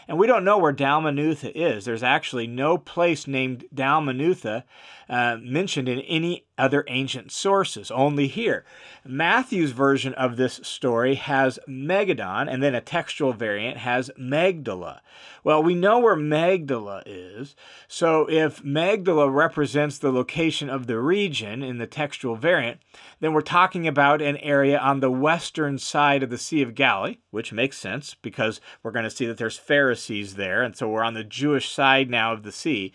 And 0.07 0.19
we 0.19 0.27
don't 0.27 0.45
know 0.45 0.59
where 0.59 0.71
Dalmanutha 0.71 1.51
is. 1.55 1.85
There's 1.85 2.03
actually 2.03 2.45
no 2.45 2.77
place 2.77 3.25
named 3.25 3.65
Dalmanutha 3.73 4.63
uh, 5.09 5.37
mentioned 5.41 5.89
in 5.89 5.99
any 6.01 6.44
other 6.57 6.85
ancient 6.87 7.31
sources, 7.31 7.91
only 7.91 8.27
here. 8.27 8.65
Matthew's 9.05 9.71
version 9.71 10.13
of 10.13 10.37
this 10.37 10.59
story 10.63 11.15
has 11.15 11.59
Magadan, 11.67 12.51
and 12.51 12.63
then 12.63 12.73
a 12.73 12.81
textual 12.81 13.33
variant 13.33 13.77
has 13.77 14.09
Magdala. 14.17 15.01
Well, 15.43 15.61
we 15.61 15.75
know 15.75 15.99
where 15.99 16.15
Magdala 16.15 17.03
is, 17.05 17.55
so 17.87 18.27
if 18.29 18.63
Magdala 18.63 19.29
represents 19.29 19.99
the 19.99 20.11
location 20.11 20.69
of 20.69 20.87
the 20.87 20.99
region 20.99 21.61
in 21.61 21.77
the 21.77 21.85
textual 21.85 22.35
variant, 22.35 22.79
then 23.19 23.33
we're 23.33 23.41
talking 23.41 23.87
about 23.87 24.21
an 24.21 24.37
area 24.37 24.79
on 24.79 24.99
the 24.99 25.11
western 25.11 25.77
side 25.77 26.23
of 26.23 26.29
the 26.29 26.37
Sea 26.37 26.61
of 26.61 26.73
Galilee, 26.73 27.17
which 27.31 27.53
makes 27.53 27.77
sense 27.77 28.15
because 28.21 28.59
we're 28.81 28.91
going 28.91 29.03
to 29.03 29.11
see 29.11 29.25
that 29.27 29.37
there's 29.37 29.57
Pharisees 29.57 30.35
there, 30.35 30.63
and 30.63 30.75
so 30.75 30.89
we're 30.89 31.03
on 31.03 31.13
the 31.13 31.23
Jewish 31.23 31.69
side 31.69 32.09
now 32.09 32.33
of 32.33 32.43
the 32.43 32.51
sea. 32.51 32.91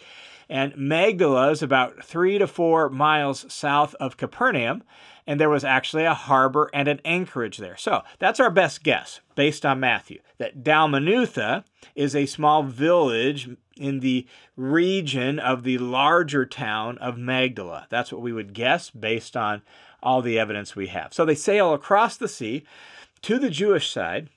And 0.51 0.77
Magdala 0.77 1.53
is 1.53 1.63
about 1.63 2.05
three 2.05 2.37
to 2.37 2.49
four 2.49 2.91
miles 2.91 3.47
south 3.49 3.95
of 4.01 4.17
Capernaum, 4.17 4.83
and 5.25 5.39
there 5.39 5.49
was 5.49 5.63
actually 5.63 6.05
a 6.05 6.13
harbor 6.13 6.69
and 6.75 6.89
an 6.89 7.01
anchorage 7.05 7.59
there. 7.59 7.77
So 7.77 8.03
that's 8.19 8.41
our 8.41 8.51
best 8.51 8.83
guess 8.83 9.21
based 9.37 9.65
on 9.65 9.79
Matthew 9.79 10.19
that 10.39 10.65
Dalmanutha 10.65 11.63
is 11.95 12.17
a 12.17 12.27
small 12.27 12.65
village 12.65 13.49
in 13.77 14.01
the 14.01 14.27
region 14.57 15.39
of 15.39 15.63
the 15.63 15.79
larger 15.79 16.45
town 16.45 16.99
of 16.99 17.17
Magdala. 17.17 17.87
That's 17.89 18.13
what 18.13 18.21
we 18.21 18.33
would 18.33 18.53
guess 18.53 18.91
based 18.91 19.37
on 19.37 19.63
all 20.03 20.21
the 20.21 20.37
evidence 20.37 20.75
we 20.75 20.89
have. 20.89 21.15
So 21.15 21.25
they 21.25 21.37
sail 21.37 21.73
across 21.73 22.17
the 22.17 22.29
sea 22.29 22.65
to 23.23 23.39
the 23.39 23.51
Jewish 23.51 23.89
side, 23.89 24.31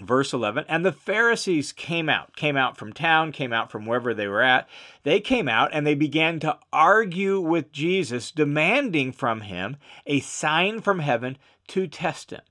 verse 0.00 0.32
11 0.32 0.64
and 0.68 0.84
the 0.84 0.92
pharisees 0.92 1.72
came 1.72 2.08
out 2.08 2.36
came 2.36 2.56
out 2.56 2.76
from 2.76 2.92
town 2.92 3.32
came 3.32 3.52
out 3.52 3.70
from 3.70 3.86
wherever 3.86 4.12
they 4.12 4.26
were 4.28 4.42
at. 4.42 4.68
They 5.04 5.20
came 5.20 5.48
out 5.48 5.70
and 5.72 5.86
they 5.86 5.94
began 5.94 6.38
to 6.40 6.58
argue 6.72 7.40
with 7.40 7.72
jesus 7.72 8.30
demanding 8.30 9.12
from 9.12 9.40
him 9.42 9.76
a 10.06 10.20
sign 10.20 10.80
from 10.80 10.98
heaven 10.98 11.38
to 11.68 11.86
test 11.86 12.30
him 12.30 12.42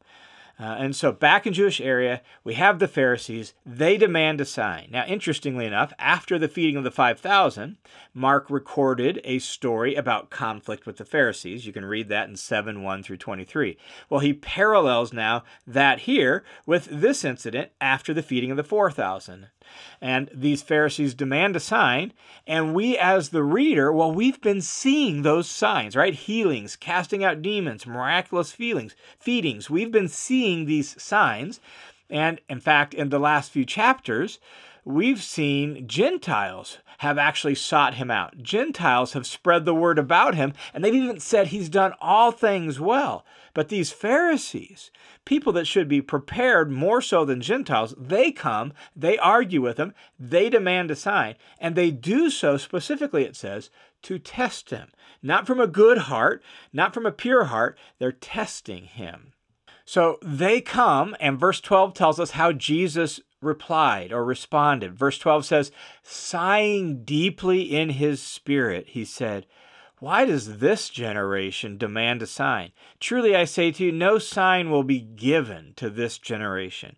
uh, 0.57 0.75
and 0.79 0.95
so 0.95 1.11
back 1.11 1.45
in 1.45 1.53
Jewish 1.53 1.81
area, 1.81 2.21
we 2.43 2.53
have 2.53 2.79
the 2.79 2.87
Pharisees. 2.87 3.53
They 3.65 3.97
demand 3.97 4.39
a 4.39 4.45
sign. 4.45 4.87
Now, 4.89 5.05
interestingly 5.05 5.65
enough, 5.65 5.91
after 5.99 6.39
the 6.39 6.47
feeding 6.47 6.77
of 6.77 6.85
the 6.85 6.91
5,000, 6.91 7.77
Mark 8.13 8.49
recorded 8.49 9.19
a 9.25 9.39
story 9.39 9.95
about 9.95 10.29
conflict 10.29 10.85
with 10.85 10.95
the 10.95 11.05
Pharisees. 11.05 11.65
You 11.65 11.73
can 11.73 11.83
read 11.83 12.07
that 12.07 12.29
in 12.29 12.37
7 12.37 12.83
1 12.83 13.03
through 13.03 13.17
23. 13.17 13.77
Well, 14.09 14.21
he 14.21 14.33
parallels 14.33 15.11
now 15.11 15.43
that 15.67 16.01
here 16.01 16.45
with 16.65 16.87
this 16.89 17.25
incident 17.25 17.71
after 17.81 18.13
the 18.13 18.23
feeding 18.23 18.51
of 18.51 18.57
the 18.57 18.63
4,000. 18.63 19.47
And 20.01 20.29
these 20.33 20.61
Pharisees 20.61 21.13
demand 21.13 21.55
a 21.55 21.59
sign, 21.59 22.13
and 22.45 22.73
we, 22.75 22.97
as 22.97 23.29
the 23.29 23.43
reader, 23.43 23.91
well, 23.91 24.11
we've 24.11 24.41
been 24.41 24.61
seeing 24.61 25.21
those 25.21 25.49
signs, 25.49 25.95
right? 25.95 26.13
Healings, 26.13 26.75
casting 26.75 27.23
out 27.23 27.41
demons, 27.41 27.87
miraculous 27.87 28.51
feelings, 28.51 28.95
feedings. 29.19 29.69
We've 29.69 29.91
been 29.91 30.09
seeing 30.09 30.65
these 30.65 31.01
signs. 31.01 31.59
And 32.09 32.39
in 32.49 32.59
fact, 32.59 32.93
in 32.93 33.09
the 33.09 33.19
last 33.19 33.51
few 33.51 33.65
chapters, 33.65 34.39
we've 34.83 35.23
seen 35.23 35.87
Gentiles 35.87 36.77
have 36.99 37.17
actually 37.17 37.55
sought 37.55 37.95
him 37.95 38.11
out. 38.11 38.37
Gentiles 38.41 39.13
have 39.13 39.25
spread 39.25 39.65
the 39.65 39.73
word 39.73 39.99
about 39.99 40.35
him, 40.35 40.53
and 40.73 40.83
they've 40.83 40.93
even 40.93 41.19
said 41.19 41.47
he's 41.47 41.69
done 41.69 41.93
all 41.99 42.31
things 42.31 42.79
well. 42.79 43.25
But 43.55 43.69
these 43.69 43.93
Pharisees, 43.93 44.91
people 45.23 45.53
that 45.53 45.65
should 45.65 45.87
be 45.87 46.01
prepared 46.01 46.69
more 46.69 47.01
so 47.01 47.23
than 47.23 47.39
Gentiles, 47.41 47.95
they 47.97 48.31
come, 48.31 48.73
they 48.95 49.17
argue 49.17 49.61
with 49.61 49.77
him, 49.77 49.93
they 50.19 50.49
demand 50.49 50.91
a 50.91 50.95
sign, 50.95 51.35
and 51.57 51.73
they 51.73 51.89
do 51.89 52.29
so 52.29 52.57
specifically, 52.57 53.23
it 53.23 53.37
says, 53.37 53.71
to 54.03 54.19
test 54.19 54.71
him. 54.71 54.89
Not 55.23 55.47
from 55.47 55.61
a 55.61 55.67
good 55.67 55.99
heart, 55.99 56.43
not 56.73 56.93
from 56.93 57.05
a 57.05 57.13
pure 57.13 57.45
heart, 57.45 57.77
they're 57.97 58.11
testing 58.11 58.83
him. 58.83 59.31
So 59.85 60.19
they 60.21 60.59
come, 60.59 61.15
and 61.21 61.39
verse 61.39 61.61
12 61.61 61.93
tells 61.93 62.19
us 62.19 62.31
how 62.31 62.51
Jesus 62.51 63.21
replied 63.41 64.11
or 64.11 64.25
responded. 64.25 64.97
Verse 64.97 65.17
12 65.17 65.45
says, 65.45 65.71
Sighing 66.03 67.05
deeply 67.05 67.61
in 67.61 67.91
his 67.91 68.21
spirit, 68.21 68.87
he 68.89 69.05
said, 69.05 69.45
why 69.99 70.25
does 70.25 70.57
this 70.57 70.89
generation 70.89 71.77
demand 71.77 72.21
a 72.21 72.27
sign? 72.27 72.71
Truly 72.99 73.35
I 73.35 73.45
say 73.45 73.71
to 73.71 73.85
you, 73.85 73.91
no 73.91 74.19
sign 74.19 74.69
will 74.69 74.83
be 74.83 74.99
given 74.99 75.73
to 75.77 75.89
this 75.89 76.17
generation. 76.17 76.97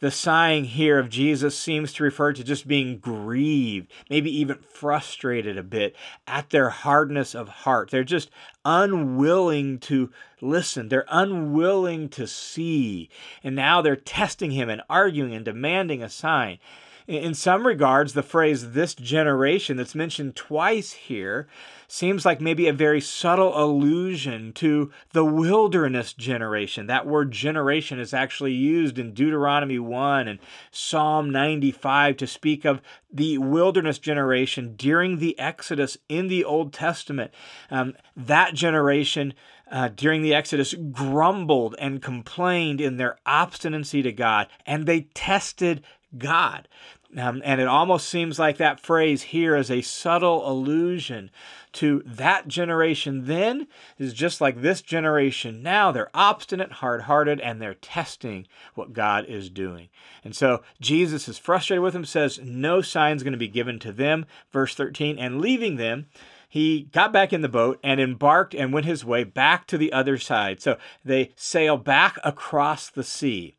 The 0.00 0.10
sighing 0.10 0.64
here 0.64 0.98
of 0.98 1.08
Jesus 1.08 1.56
seems 1.56 1.92
to 1.92 2.02
refer 2.02 2.32
to 2.32 2.42
just 2.42 2.66
being 2.66 2.98
grieved, 2.98 3.88
maybe 4.10 4.36
even 4.36 4.58
frustrated 4.58 5.56
a 5.56 5.62
bit 5.62 5.94
at 6.26 6.50
their 6.50 6.70
hardness 6.70 7.36
of 7.36 7.48
heart. 7.48 7.90
They're 7.90 8.02
just 8.02 8.28
unwilling 8.64 9.78
to 9.78 10.10
listen, 10.40 10.88
they're 10.88 11.06
unwilling 11.08 12.08
to 12.08 12.26
see. 12.26 13.10
And 13.44 13.54
now 13.54 13.80
they're 13.80 13.94
testing 13.94 14.50
him 14.50 14.68
and 14.68 14.82
arguing 14.90 15.34
and 15.34 15.44
demanding 15.44 16.02
a 16.02 16.08
sign. 16.08 16.58
In 17.06 17.34
some 17.34 17.66
regards, 17.66 18.12
the 18.12 18.22
phrase 18.22 18.72
this 18.72 18.94
generation 18.94 19.76
that's 19.76 19.94
mentioned 19.94 20.36
twice 20.36 20.92
here 20.92 21.48
seems 21.88 22.24
like 22.24 22.40
maybe 22.40 22.68
a 22.68 22.72
very 22.72 23.00
subtle 23.00 23.52
allusion 23.60 24.52
to 24.54 24.90
the 25.12 25.24
wilderness 25.24 26.12
generation. 26.12 26.86
That 26.86 27.06
word 27.06 27.32
generation 27.32 27.98
is 27.98 28.14
actually 28.14 28.52
used 28.52 28.98
in 28.98 29.12
Deuteronomy 29.14 29.78
1 29.78 30.28
and 30.28 30.38
Psalm 30.70 31.30
95 31.30 32.16
to 32.18 32.26
speak 32.26 32.64
of 32.64 32.80
the 33.12 33.38
wilderness 33.38 33.98
generation 33.98 34.74
during 34.76 35.18
the 35.18 35.38
Exodus 35.38 35.98
in 36.08 36.28
the 36.28 36.44
Old 36.44 36.72
Testament. 36.72 37.32
Um, 37.70 37.94
that 38.16 38.54
generation. 38.54 39.34
Uh, 39.70 39.88
during 39.88 40.20
the 40.20 40.34
Exodus, 40.34 40.74
grumbled 40.90 41.74
and 41.78 42.02
complained 42.02 42.78
in 42.78 42.98
their 42.98 43.16
obstinacy 43.24 44.02
to 44.02 44.12
God, 44.12 44.48
and 44.66 44.84
they 44.84 45.08
tested 45.14 45.82
God. 46.16 46.68
Um, 47.16 47.42
and 47.44 47.60
it 47.60 47.68
almost 47.68 48.08
seems 48.08 48.38
like 48.38 48.56
that 48.56 48.80
phrase 48.80 49.22
here 49.22 49.54
is 49.54 49.70
a 49.70 49.82
subtle 49.82 50.50
allusion 50.50 51.30
to 51.72 52.02
that 52.06 52.48
generation 52.48 53.26
then 53.26 53.66
is 53.98 54.14
just 54.14 54.40
like 54.40 54.60
this 54.60 54.80
generation 54.80 55.62
now. 55.62 55.92
They're 55.92 56.10
obstinate, 56.14 56.72
hard 56.72 57.02
hearted, 57.02 57.38
and 57.40 57.60
they're 57.60 57.74
testing 57.74 58.46
what 58.74 58.94
God 58.94 59.26
is 59.26 59.50
doing. 59.50 59.88
And 60.24 60.34
so 60.34 60.62
Jesus 60.80 61.28
is 61.28 61.38
frustrated 61.38 61.82
with 61.82 61.92
them, 61.92 62.06
says, 62.06 62.40
No 62.42 62.80
sign's 62.80 63.22
going 63.22 63.32
to 63.32 63.38
be 63.38 63.48
given 63.48 63.78
to 63.80 63.92
them. 63.92 64.24
Verse 64.50 64.74
13, 64.74 65.18
and 65.18 65.40
leaving 65.40 65.76
them, 65.76 66.06
he 66.48 66.88
got 66.92 67.12
back 67.12 67.32
in 67.32 67.42
the 67.42 67.48
boat 67.48 67.78
and 67.82 68.00
embarked 68.00 68.54
and 68.54 68.72
went 68.72 68.86
his 68.86 69.04
way 69.04 69.24
back 69.24 69.66
to 69.66 69.78
the 69.78 69.92
other 69.92 70.18
side. 70.18 70.60
So 70.62 70.78
they 71.04 71.32
sail 71.36 71.76
back 71.76 72.18
across 72.24 72.88
the 72.88 73.04
sea. 73.04 73.56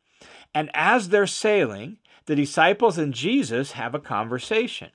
And 0.53 0.69
as 0.73 1.09
they're 1.09 1.25
sailing, 1.25 1.97
the 2.25 2.35
disciples 2.35 2.97
and 2.97 3.13
Jesus 3.13 3.73
have 3.73 3.93
a 3.93 3.99
conversation. 3.99 4.89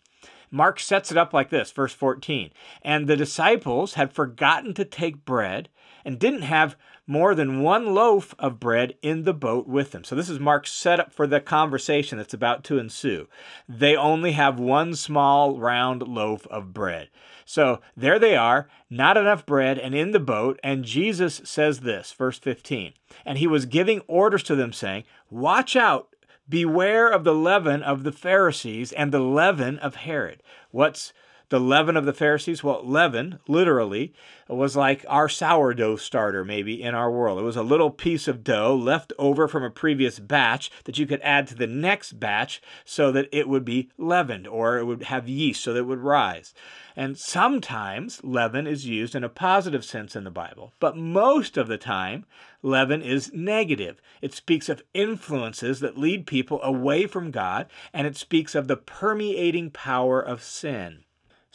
Mark 0.50 0.80
sets 0.80 1.10
it 1.10 1.18
up 1.18 1.32
like 1.32 1.50
this, 1.50 1.70
verse 1.70 1.92
14. 1.92 2.50
And 2.82 3.06
the 3.06 3.16
disciples 3.16 3.94
had 3.94 4.12
forgotten 4.12 4.74
to 4.74 4.84
take 4.84 5.24
bread 5.24 5.68
and 6.04 6.18
didn't 6.18 6.42
have 6.42 6.76
more 7.06 7.34
than 7.34 7.62
one 7.62 7.94
loaf 7.94 8.34
of 8.38 8.60
bread 8.60 8.94
in 9.02 9.24
the 9.24 9.32
boat 9.34 9.66
with 9.66 9.90
them. 9.90 10.04
So 10.04 10.14
this 10.14 10.28
is 10.28 10.38
Mark's 10.38 10.70
setup 10.70 11.12
for 11.12 11.26
the 11.26 11.40
conversation 11.40 12.18
that's 12.18 12.34
about 12.34 12.64
to 12.64 12.78
ensue. 12.78 13.28
They 13.68 13.96
only 13.96 14.32
have 14.32 14.58
one 14.60 14.94
small 14.94 15.58
round 15.58 16.06
loaf 16.06 16.46
of 16.48 16.72
bread. 16.72 17.08
So 17.44 17.80
there 17.96 18.18
they 18.18 18.36
are, 18.36 18.68
not 18.90 19.16
enough 19.16 19.46
bread 19.46 19.78
and 19.78 19.94
in 19.94 20.12
the 20.12 20.20
boat, 20.20 20.60
and 20.62 20.84
Jesus 20.84 21.40
says 21.44 21.80
this, 21.80 22.12
verse 22.12 22.38
15. 22.38 22.92
And 23.24 23.38
he 23.38 23.46
was 23.46 23.64
giving 23.64 24.00
orders 24.06 24.42
to 24.44 24.54
them 24.54 24.72
saying, 24.72 25.04
"Watch 25.30 25.76
out 25.76 26.08
Beware 26.48 27.08
of 27.08 27.24
the 27.24 27.34
leaven 27.34 27.82
of 27.82 28.04
the 28.04 28.12
Pharisees 28.12 28.92
and 28.92 29.12
the 29.12 29.20
leaven 29.20 29.78
of 29.78 29.96
Herod. 29.96 30.42
What's 30.70 31.12
the 31.50 31.60
leaven 31.60 31.96
of 31.96 32.04
the 32.04 32.12
Pharisees? 32.12 32.62
Well, 32.62 32.82
leaven, 32.84 33.38
literally, 33.48 34.12
was 34.48 34.76
like 34.76 35.04
our 35.08 35.28
sourdough 35.28 35.96
starter, 35.96 36.44
maybe, 36.44 36.82
in 36.82 36.94
our 36.94 37.10
world. 37.10 37.38
It 37.38 37.44
was 37.44 37.56
a 37.56 37.62
little 37.62 37.90
piece 37.90 38.28
of 38.28 38.44
dough 38.44 38.74
left 38.74 39.12
over 39.18 39.48
from 39.48 39.62
a 39.62 39.70
previous 39.70 40.18
batch 40.18 40.70
that 40.84 40.98
you 40.98 41.06
could 41.06 41.20
add 41.22 41.46
to 41.48 41.54
the 41.54 41.66
next 41.66 42.20
batch 42.20 42.62
so 42.84 43.12
that 43.12 43.28
it 43.32 43.48
would 43.48 43.64
be 43.64 43.90
leavened 43.96 44.46
or 44.46 44.78
it 44.78 44.84
would 44.84 45.04
have 45.04 45.28
yeast 45.28 45.62
so 45.62 45.72
that 45.72 45.80
it 45.80 45.86
would 45.86 45.98
rise. 45.98 46.54
And 46.96 47.16
sometimes 47.16 48.22
leaven 48.24 48.66
is 48.66 48.86
used 48.86 49.14
in 49.14 49.22
a 49.22 49.28
positive 49.28 49.84
sense 49.84 50.16
in 50.16 50.24
the 50.24 50.30
Bible, 50.30 50.72
but 50.80 50.96
most 50.96 51.56
of 51.56 51.68
the 51.68 51.78
time, 51.78 52.26
leaven 52.62 53.02
is 53.02 53.32
negative. 53.32 54.00
It 54.20 54.34
speaks 54.34 54.68
of 54.68 54.82
influences 54.94 55.80
that 55.80 55.96
lead 55.96 56.26
people 56.26 56.60
away 56.62 57.06
from 57.06 57.30
God, 57.30 57.66
and 57.92 58.06
it 58.06 58.16
speaks 58.16 58.54
of 58.54 58.66
the 58.66 58.76
permeating 58.76 59.70
power 59.70 60.20
of 60.20 60.42
sin. 60.42 61.04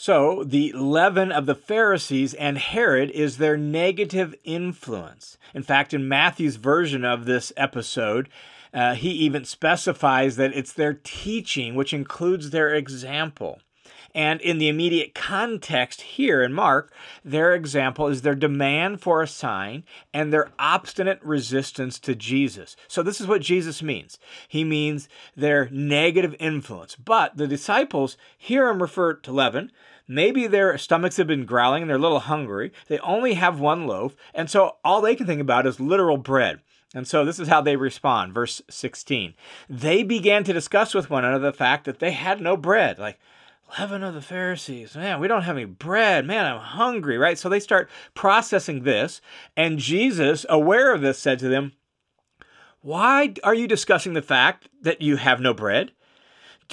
So, 0.05 0.43
the 0.43 0.73
leaven 0.73 1.31
of 1.31 1.45
the 1.45 1.55
Pharisees 1.55 2.33
and 2.33 2.57
Herod 2.57 3.09
is 3.11 3.37
their 3.37 3.55
negative 3.55 4.35
influence. 4.43 5.37
In 5.53 5.63
fact, 5.63 5.93
in 5.93 6.09
Matthew's 6.09 6.57
version 6.57 7.05
of 7.05 7.23
this 7.23 7.53
episode, 7.55 8.27
uh, 8.73 8.95
he 8.95 9.11
even 9.11 9.45
specifies 9.45 10.35
that 10.35 10.53
it's 10.53 10.73
their 10.73 10.99
teaching, 11.05 11.73
which 11.73 11.93
includes 11.93 12.49
their 12.49 12.75
example. 12.75 13.61
And 14.13 14.41
in 14.41 14.57
the 14.57 14.67
immediate 14.67 15.15
context 15.15 16.01
here 16.01 16.43
in 16.43 16.51
Mark, 16.51 16.93
their 17.23 17.53
example 17.53 18.09
is 18.09 18.23
their 18.23 18.35
demand 18.35 18.99
for 18.99 19.21
a 19.21 19.27
sign 19.27 19.85
and 20.13 20.33
their 20.33 20.51
obstinate 20.59 21.23
resistance 21.23 21.97
to 21.99 22.13
Jesus. 22.13 22.75
So, 22.89 23.03
this 23.03 23.21
is 23.21 23.27
what 23.27 23.41
Jesus 23.41 23.81
means. 23.81 24.19
He 24.49 24.65
means 24.65 25.07
their 25.33 25.69
negative 25.71 26.35
influence. 26.41 26.97
But 26.97 27.37
the 27.37 27.47
disciples 27.47 28.17
hear 28.37 28.67
him 28.67 28.81
refer 28.81 29.13
to 29.13 29.31
leaven. 29.31 29.71
Maybe 30.07 30.47
their 30.47 30.77
stomachs 30.77 31.17
have 31.17 31.27
been 31.27 31.45
growling 31.45 31.83
and 31.83 31.89
they're 31.89 31.97
a 31.97 32.01
little 32.01 32.19
hungry. 32.19 32.71
They 32.87 32.99
only 32.99 33.35
have 33.35 33.59
one 33.59 33.87
loaf. 33.87 34.15
And 34.33 34.49
so, 34.49 34.77
all 34.83 35.01
they 35.01 35.15
can 35.15 35.25
think 35.25 35.41
about 35.41 35.65
is 35.65 35.79
literal 35.79 36.17
bread. 36.17 36.59
And 36.93 37.07
so 37.07 37.25
this 37.25 37.39
is 37.39 37.47
how 37.47 37.61
they 37.61 37.75
respond. 37.75 38.33
Verse 38.33 38.61
16. 38.69 39.33
They 39.67 40.03
began 40.03 40.43
to 40.43 40.53
discuss 40.53 40.93
with 40.93 41.09
one 41.09 41.25
another 41.25 41.51
the 41.51 41.57
fact 41.57 41.85
that 41.85 41.99
they 41.99 42.11
had 42.11 42.39
no 42.39 42.55
bread. 42.55 42.99
Like, 42.99 43.19
leaven 43.79 44.03
of 44.03 44.13
the 44.13 44.21
Pharisees. 44.21 44.95
Man, 44.95 45.19
we 45.19 45.27
don't 45.27 45.43
have 45.43 45.57
any 45.57 45.65
bread. 45.65 46.25
Man, 46.25 46.45
I'm 46.45 46.59
hungry, 46.59 47.17
right? 47.17 47.37
So 47.37 47.49
they 47.49 47.59
start 47.59 47.89
processing 48.13 48.83
this. 48.83 49.21
And 49.57 49.79
Jesus, 49.79 50.45
aware 50.49 50.93
of 50.93 51.01
this, 51.01 51.17
said 51.17 51.39
to 51.39 51.49
them, 51.49 51.73
Why 52.81 53.33
are 53.43 53.55
you 53.55 53.67
discussing 53.67 54.13
the 54.13 54.21
fact 54.21 54.69
that 54.81 55.01
you 55.01 55.15
have 55.15 55.39
no 55.39 55.53
bread? 55.53 55.91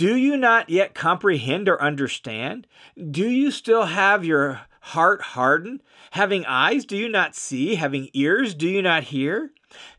Do 0.01 0.17
you 0.17 0.39
not 0.39 0.71
yet 0.71 0.95
comprehend 0.95 1.69
or 1.69 1.79
understand? 1.79 2.67
Do 3.11 3.29
you 3.29 3.51
still 3.51 3.85
have 3.85 4.25
your 4.25 4.63
heart 4.81 5.21
hardened? 5.21 5.83
Having 6.13 6.47
eyes, 6.47 6.87
do 6.87 6.97
you 6.97 7.07
not 7.07 7.37
see? 7.37 7.75
Having 7.75 8.09
ears, 8.15 8.55
do 8.55 8.67
you 8.67 8.81
not 8.81 9.03
hear? 9.03 9.51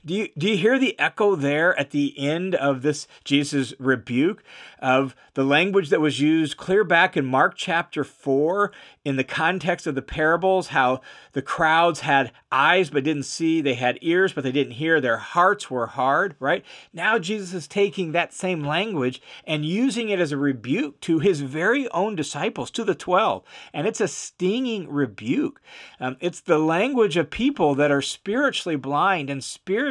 Do 0.04 0.16
you, 0.16 0.30
do 0.36 0.50
you 0.50 0.58
hear 0.58 0.80
the 0.80 1.00
echo 1.00 1.36
there 1.36 1.78
at 1.80 1.92
the 1.92 2.18
end 2.18 2.56
of 2.56 2.82
this 2.82 3.08
Jesus' 3.24 3.76
rebuke 3.78 4.44
of 4.80 5.16
the 5.36 5.44
language 5.44 5.90
that 5.90 6.02
was 6.02 6.20
used 6.20 6.58
clear 6.58 6.84
back 6.84 7.16
in 7.16 7.24
Mark 7.24 7.54
chapter 7.56 8.04
4 8.04 8.72
in 9.06 9.16
the 9.16 9.24
context 9.24 9.86
of 9.86 9.94
the 9.94 10.02
parables? 10.02 10.70
How 10.70 11.02
the 11.34 11.44
crowds 11.44 12.00
had 12.00 12.32
eyes 12.52 12.90
but 12.90 13.04
didn't 13.04 13.24
see, 13.24 13.62
they 13.62 13.76
had 13.76 14.00
ears 14.02 14.34
but 14.34 14.44
they 14.44 14.52
didn't 14.52 14.74
hear, 14.74 15.00
their 15.00 15.18
hearts 15.18 15.70
were 15.70 15.86
hard, 15.86 16.36
right? 16.40 16.66
Now 16.92 17.20
Jesus 17.20 17.54
is 17.54 17.68
taking 17.68 18.12
that 18.12 18.34
same 18.34 18.64
language 18.64 19.22
and 19.46 19.64
using 19.64 20.10
it 20.10 20.20
as 20.20 20.32
a 20.32 20.38
rebuke 20.38 21.00
to 21.02 21.20
his 21.20 21.42
very 21.42 21.88
own 21.90 22.16
disciples, 22.16 22.72
to 22.72 22.84
the 22.84 22.96
12. 22.96 23.44
And 23.72 23.86
it's 23.86 24.02
a 24.02 24.08
stinging 24.08 24.90
rebuke. 24.90 25.62
Um, 26.00 26.18
it's 26.20 26.42
the 26.42 26.58
language 26.58 27.18
of 27.18 27.30
people 27.30 27.76
that 27.76 27.92
are 27.92 28.02
spiritually 28.02 28.76
blind 28.76 29.30
and 29.30 29.44
spiritually 29.44 29.91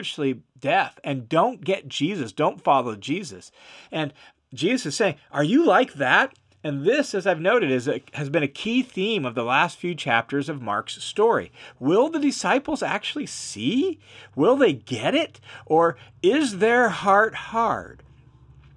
deaf 0.58 0.98
and 1.04 1.28
don't 1.28 1.64
get 1.64 1.88
Jesus, 1.88 2.32
don't 2.32 2.62
follow 2.62 2.96
Jesus. 2.96 3.50
And 3.90 4.12
Jesus 4.52 4.86
is 4.86 4.96
saying, 4.96 5.16
Are 5.30 5.44
you 5.44 5.64
like 5.64 5.94
that? 5.94 6.34
And 6.62 6.84
this, 6.84 7.14
as 7.14 7.26
I've 7.26 7.40
noted, 7.40 7.70
is 7.70 7.88
a, 7.88 8.02
has 8.12 8.28
been 8.28 8.42
a 8.42 8.48
key 8.48 8.82
theme 8.82 9.24
of 9.24 9.34
the 9.34 9.44
last 9.44 9.78
few 9.78 9.94
chapters 9.94 10.50
of 10.50 10.60
Mark's 10.60 11.02
story. 11.02 11.50
Will 11.78 12.10
the 12.10 12.18
disciples 12.18 12.82
actually 12.82 13.26
see? 13.26 13.98
Will 14.36 14.56
they 14.56 14.74
get 14.74 15.14
it? 15.14 15.40
Or 15.64 15.96
is 16.22 16.58
their 16.58 16.90
heart 16.90 17.34
hard? 17.34 18.02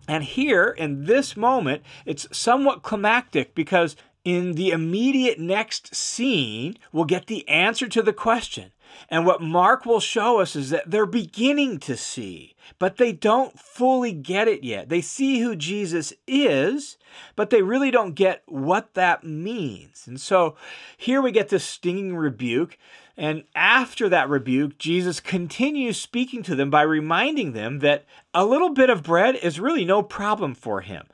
And 0.08 0.24
here, 0.24 0.70
in 0.70 1.06
this 1.06 1.36
moment, 1.36 1.82
it's 2.06 2.28
somewhat 2.32 2.84
climactic 2.84 3.54
because 3.54 3.98
in 4.24 4.54
the 4.54 4.72
immediate 4.72 5.40
next 5.40 5.94
scene, 5.94 6.78
we'll 6.94 7.06
get 7.06 7.28
the 7.28 7.48
answer 7.50 7.88
to 7.90 8.02
the 8.02 8.14
question. 8.14 8.72
And 9.10 9.26
what 9.26 9.42
Mark 9.42 9.86
will 9.86 10.00
show 10.00 10.40
us 10.40 10.56
is 10.56 10.70
that 10.70 10.90
they're 10.90 11.06
beginning 11.06 11.80
to 11.80 11.98
see, 11.98 12.56
but 12.80 12.98
they 12.98 13.12
don't 13.12 13.60
fully 13.60 14.12
get 14.12 14.48
it 14.48 14.64
yet. 14.64 14.90
They 14.90 15.02
see 15.02 15.40
who 15.40 15.56
Jesus 15.56 16.14
is, 16.28 16.98
but 17.36 17.50
they 17.50 17.62
really 17.62 17.92
don't 17.92 18.16
get 18.16 18.44
what 18.46 18.94
that 18.94 19.24
means. 19.24 20.06
And 20.08 20.20
so 20.20 20.56
here 20.98 21.22
we 21.22 21.32
get 21.32 21.50
this 21.50 21.64
stinging 21.64 22.16
rebuke. 22.16 22.78
And 23.16 23.44
after 23.54 24.10
that 24.10 24.30
rebuke, 24.30 24.78
Jesus 24.78 25.20
continues 25.20 26.00
speaking 26.00 26.42
to 26.44 26.56
them 26.56 26.70
by 26.70 26.82
reminding 26.82 27.54
them 27.54 27.80
that 27.80 28.06
a 28.34 28.46
little 28.46 28.72
bit 28.72 28.90
of 28.90 29.04
bread 29.04 29.36
is 29.36 29.60
really 29.60 29.86
no 29.86 30.02
problem 30.02 30.56
for 30.56 30.82
him. 30.82 31.06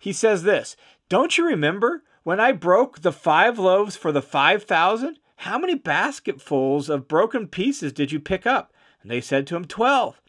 He 0.00 0.12
says 0.12 0.42
this 0.42 0.76
Don't 1.08 1.36
you 1.36 1.46
remember 1.46 2.02
when 2.22 2.40
I 2.40 2.52
broke 2.52 3.02
the 3.02 3.12
five 3.12 3.58
loaves 3.58 3.96
for 3.96 4.12
the 4.12 4.22
five 4.22 4.64
thousand? 4.64 5.18
How 5.42 5.58
many 5.58 5.74
basketfuls 5.74 6.88
of 6.88 7.08
broken 7.08 7.48
pieces 7.48 7.92
did 7.92 8.12
you 8.12 8.20
pick 8.20 8.46
up? 8.46 8.72
And 9.02 9.10
they 9.10 9.20
said 9.20 9.44
to 9.48 9.56
him, 9.56 9.64
Twelve. 9.64 10.20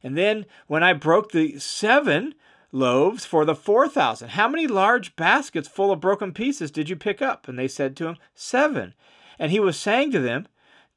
And 0.00 0.16
then 0.16 0.46
when 0.68 0.84
I 0.84 0.92
broke 0.92 1.32
the 1.32 1.58
seven 1.58 2.36
loaves 2.70 3.24
for 3.24 3.44
the 3.44 3.56
four 3.56 3.88
thousand, 3.88 4.28
how 4.28 4.46
many 4.46 4.68
large 4.68 5.16
baskets 5.16 5.66
full 5.66 5.90
of 5.90 6.00
broken 6.00 6.32
pieces 6.32 6.70
did 6.70 6.88
you 6.88 6.94
pick 6.94 7.20
up? 7.20 7.48
And 7.48 7.58
they 7.58 7.66
said 7.66 7.96
to 7.96 8.06
him, 8.06 8.16
Seven. 8.36 8.94
And 9.40 9.50
he 9.50 9.58
was 9.58 9.76
saying 9.76 10.12
to 10.12 10.20
them, 10.20 10.46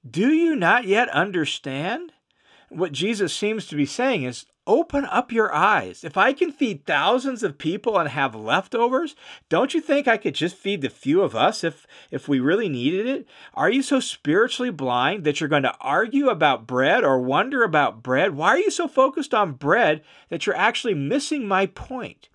Do 0.07 0.31
you 0.31 0.55
not 0.55 0.85
yet 0.85 1.09
understand? 1.09 2.13
What 2.69 2.91
Jesus 2.91 3.33
seems 3.33 3.65
to 3.65 3.75
be 3.75 3.87
saying 3.87 4.21
is, 4.21 4.45
open 4.65 5.05
up 5.05 5.31
your 5.31 5.53
eyes. 5.53 6.03
If 6.03 6.17
I 6.17 6.33
can 6.33 6.51
feed 6.51 6.85
thousands 6.85 7.43
of 7.43 7.57
people 7.57 7.97
and 7.97 8.09
have 8.09 8.35
leftovers, 8.35 9.15
don't 9.49 9.73
you 9.73 9.81
think 9.81 10.07
I 10.07 10.17
could 10.17 10.35
just 10.35 10.55
feed 10.55 10.81
the 10.81 10.89
few 10.89 11.21
of 11.21 11.35
us 11.35 11.63
if 11.63 11.85
if 12.11 12.27
we 12.27 12.39
really 12.39 12.69
needed 12.69 13.07
it? 13.07 13.27
Are 13.53 13.69
you 13.69 13.81
so 13.81 13.99
spiritually 13.99 14.71
blind 14.71 15.23
that 15.23 15.39
you're 15.39 15.49
going 15.49 15.63
to 15.63 15.75
argue 15.81 16.29
about 16.29 16.67
bread 16.67 17.03
or 17.03 17.19
wonder 17.19 17.63
about 17.63 18.03
bread? 18.03 18.35
Why 18.35 18.49
are 18.49 18.59
you 18.59 18.71
so 18.71 18.87
focused 18.87 19.33
on 19.33 19.53
bread 19.53 20.01
that 20.29 20.45
you're 20.45 20.55
actually 20.55 20.93
missing 20.93 21.47
my 21.47 21.65
point? 21.65 22.29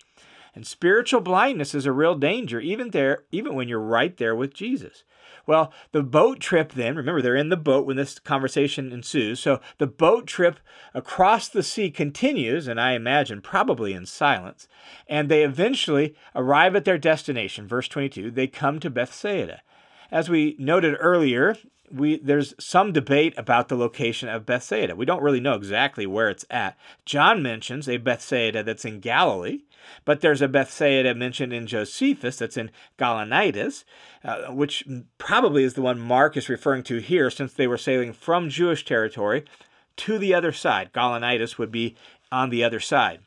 And 0.55 0.65
spiritual 0.65 1.21
blindness 1.21 1.73
is 1.73 1.85
a 1.85 1.91
real 1.91 2.15
danger 2.15 2.59
even 2.59 2.91
there 2.91 3.23
even 3.31 3.55
when 3.55 3.67
you're 3.67 3.79
right 3.79 4.15
there 4.17 4.35
with 4.35 4.53
Jesus. 4.53 5.03
Well, 5.49 5.73
the 5.93 6.03
boat 6.03 6.39
trip 6.39 6.73
then, 6.73 6.95
remember, 6.95 7.23
they're 7.23 7.35
in 7.35 7.49
the 7.49 7.57
boat 7.57 7.87
when 7.87 7.97
this 7.97 8.19
conversation 8.19 8.91
ensues. 8.91 9.39
So 9.39 9.59
the 9.79 9.87
boat 9.87 10.27
trip 10.27 10.59
across 10.93 11.49
the 11.49 11.63
sea 11.63 11.89
continues, 11.89 12.67
and 12.67 12.79
I 12.79 12.91
imagine 12.91 13.41
probably 13.41 13.93
in 13.93 14.05
silence. 14.05 14.67
And 15.07 15.27
they 15.27 15.41
eventually 15.41 16.13
arrive 16.35 16.75
at 16.75 16.85
their 16.85 16.99
destination. 16.99 17.67
Verse 17.67 17.87
22 17.87 18.29
they 18.29 18.45
come 18.45 18.79
to 18.79 18.91
Bethsaida. 18.91 19.63
As 20.11 20.29
we 20.29 20.55
noted 20.59 20.95
earlier, 20.99 21.57
we 21.91 22.17
there's 22.17 22.53
some 22.59 22.91
debate 22.91 23.33
about 23.37 23.67
the 23.69 23.75
location 23.75 24.29
of 24.29 24.45
Bethsaida. 24.45 24.95
We 24.95 25.05
don't 25.05 25.21
really 25.21 25.39
know 25.39 25.53
exactly 25.53 26.05
where 26.05 26.29
it's 26.29 26.45
at. 26.49 26.77
John 27.05 27.41
mentions 27.41 27.87
a 27.87 27.97
Bethsaida 27.97 28.63
that's 28.63 28.85
in 28.85 28.99
Galilee, 28.99 29.61
but 30.05 30.21
there's 30.21 30.41
a 30.41 30.47
Bethsaida 30.47 31.15
mentioned 31.15 31.53
in 31.53 31.67
Josephus 31.67 32.37
that's 32.37 32.57
in 32.57 32.71
Gaulanitis, 32.97 33.83
uh, 34.23 34.51
which 34.51 34.85
probably 35.17 35.63
is 35.63 35.73
the 35.73 35.81
one 35.81 35.99
Mark 35.99 36.37
is 36.37 36.49
referring 36.49 36.83
to 36.83 36.97
here 36.97 37.29
since 37.29 37.53
they 37.53 37.67
were 37.67 37.77
sailing 37.77 38.13
from 38.13 38.49
Jewish 38.49 38.85
territory 38.85 39.45
to 39.97 40.17
the 40.17 40.33
other 40.33 40.51
side. 40.51 40.91
Gaulanitis 40.93 41.57
would 41.57 41.71
be 41.71 41.95
on 42.31 42.49
the 42.49 42.63
other 42.63 42.79
side. 42.79 43.19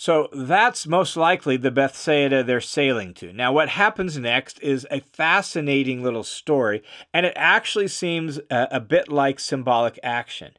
So 0.00 0.28
that's 0.32 0.86
most 0.86 1.16
likely 1.16 1.56
the 1.56 1.72
Bethsaida 1.72 2.44
they're 2.44 2.60
sailing 2.60 3.14
to. 3.14 3.32
Now, 3.32 3.52
what 3.52 3.70
happens 3.70 4.16
next 4.16 4.60
is 4.60 4.86
a 4.92 5.00
fascinating 5.00 6.04
little 6.04 6.22
story, 6.22 6.84
and 7.12 7.26
it 7.26 7.32
actually 7.34 7.88
seems 7.88 8.38
a, 8.48 8.68
a 8.70 8.80
bit 8.80 9.08
like 9.08 9.40
symbolic 9.40 9.98
action. 10.04 10.52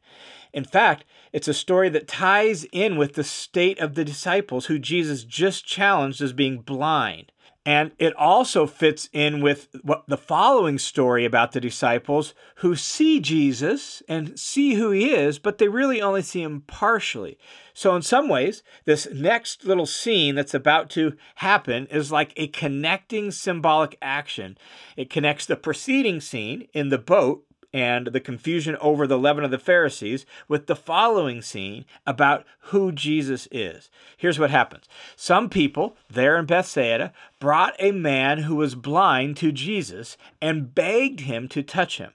In 0.52 0.64
fact, 0.64 1.06
it's 1.32 1.48
a 1.48 1.54
story 1.54 1.88
that 1.88 2.06
ties 2.06 2.64
in 2.64 2.98
with 2.98 3.14
the 3.14 3.24
state 3.24 3.78
of 3.78 3.94
the 3.94 4.04
disciples 4.04 4.66
who 4.66 4.78
Jesus 4.78 5.24
just 5.24 5.64
challenged 5.64 6.20
as 6.20 6.34
being 6.34 6.58
blind. 6.58 7.32
And 7.66 7.92
it 7.98 8.16
also 8.16 8.66
fits 8.66 9.10
in 9.12 9.42
with 9.42 9.68
what 9.82 10.04
the 10.08 10.16
following 10.16 10.78
story 10.78 11.26
about 11.26 11.52
the 11.52 11.60
disciples 11.60 12.32
who 12.56 12.74
see 12.74 13.20
Jesus 13.20 14.02
and 14.08 14.38
see 14.38 14.74
who 14.74 14.90
he 14.90 15.10
is, 15.10 15.38
but 15.38 15.58
they 15.58 15.68
really 15.68 16.00
only 16.00 16.22
see 16.22 16.42
him 16.42 16.62
partially. 16.66 17.38
So, 17.74 17.94
in 17.94 18.00
some 18.00 18.30
ways, 18.30 18.62
this 18.86 19.08
next 19.12 19.66
little 19.66 19.84
scene 19.84 20.36
that's 20.36 20.54
about 20.54 20.88
to 20.90 21.16
happen 21.36 21.86
is 21.88 22.10
like 22.10 22.32
a 22.36 22.48
connecting 22.48 23.30
symbolic 23.30 23.98
action. 24.00 24.56
It 24.96 25.10
connects 25.10 25.44
the 25.44 25.56
preceding 25.56 26.20
scene 26.22 26.66
in 26.72 26.88
the 26.88 26.98
boat 26.98 27.44
and 27.72 28.08
the 28.08 28.20
confusion 28.20 28.76
over 28.80 29.06
the 29.06 29.18
leaven 29.18 29.44
of 29.44 29.50
the 29.50 29.58
Pharisees 29.58 30.26
with 30.48 30.66
the 30.66 30.76
following 30.76 31.42
scene 31.42 31.84
about 32.06 32.44
who 32.64 32.92
Jesus 32.92 33.46
is. 33.50 33.90
Here's 34.16 34.38
what 34.38 34.50
happens 34.50 34.88
Some 35.16 35.48
people 35.48 35.96
there 36.08 36.36
in 36.38 36.46
Bethsaida 36.46 37.12
brought 37.38 37.74
a 37.78 37.92
man 37.92 38.38
who 38.40 38.56
was 38.56 38.74
blind 38.74 39.36
to 39.38 39.52
Jesus 39.52 40.16
and 40.40 40.74
begged 40.74 41.20
him 41.20 41.48
to 41.48 41.62
touch 41.62 41.98
him. 41.98 42.12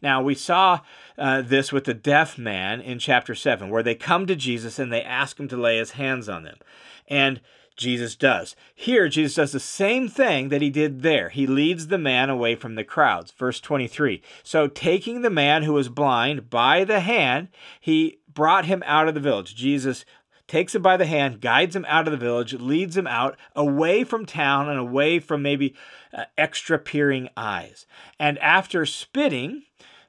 Now, 0.00 0.20
we 0.20 0.34
saw 0.34 0.80
uh, 1.16 1.42
this 1.42 1.72
with 1.72 1.84
the 1.84 1.94
deaf 1.94 2.36
man 2.36 2.80
in 2.80 2.98
chapter 2.98 3.36
7, 3.36 3.70
where 3.70 3.84
they 3.84 3.94
come 3.94 4.26
to 4.26 4.34
Jesus 4.34 4.80
and 4.80 4.92
they 4.92 5.02
ask 5.02 5.38
him 5.38 5.46
to 5.48 5.56
lay 5.56 5.78
his 5.78 5.92
hands 5.92 6.28
on 6.28 6.42
them. 6.42 6.58
And 7.06 7.40
Jesus 7.82 8.16
does. 8.16 8.56
Here, 8.74 9.08
Jesus 9.08 9.34
does 9.34 9.52
the 9.52 9.60
same 9.60 10.08
thing 10.08 10.48
that 10.48 10.62
he 10.62 10.70
did 10.70 11.02
there. 11.02 11.28
He 11.28 11.46
leads 11.46 11.88
the 11.88 11.98
man 11.98 12.30
away 12.30 12.54
from 12.54 12.76
the 12.76 12.84
crowds. 12.84 13.32
Verse 13.32 13.60
23. 13.60 14.22
So, 14.42 14.68
taking 14.68 15.22
the 15.22 15.30
man 15.30 15.64
who 15.64 15.74
was 15.74 15.88
blind 15.88 16.48
by 16.48 16.84
the 16.84 17.00
hand, 17.00 17.48
he 17.80 18.18
brought 18.32 18.64
him 18.64 18.82
out 18.86 19.08
of 19.08 19.14
the 19.14 19.20
village. 19.20 19.54
Jesus 19.54 20.04
takes 20.46 20.74
him 20.74 20.82
by 20.82 20.96
the 20.96 21.06
hand, 21.06 21.40
guides 21.40 21.74
him 21.74 21.84
out 21.88 22.06
of 22.06 22.12
the 22.12 22.16
village, 22.16 22.54
leads 22.54 22.96
him 22.96 23.06
out 23.06 23.36
away 23.54 24.04
from 24.04 24.24
town 24.24 24.68
and 24.68 24.78
away 24.78 25.18
from 25.18 25.42
maybe 25.42 25.74
uh, 26.14 26.24
extra 26.38 26.78
peering 26.78 27.28
eyes. 27.36 27.86
And 28.18 28.38
after 28.38 28.86
spitting, 28.86 29.64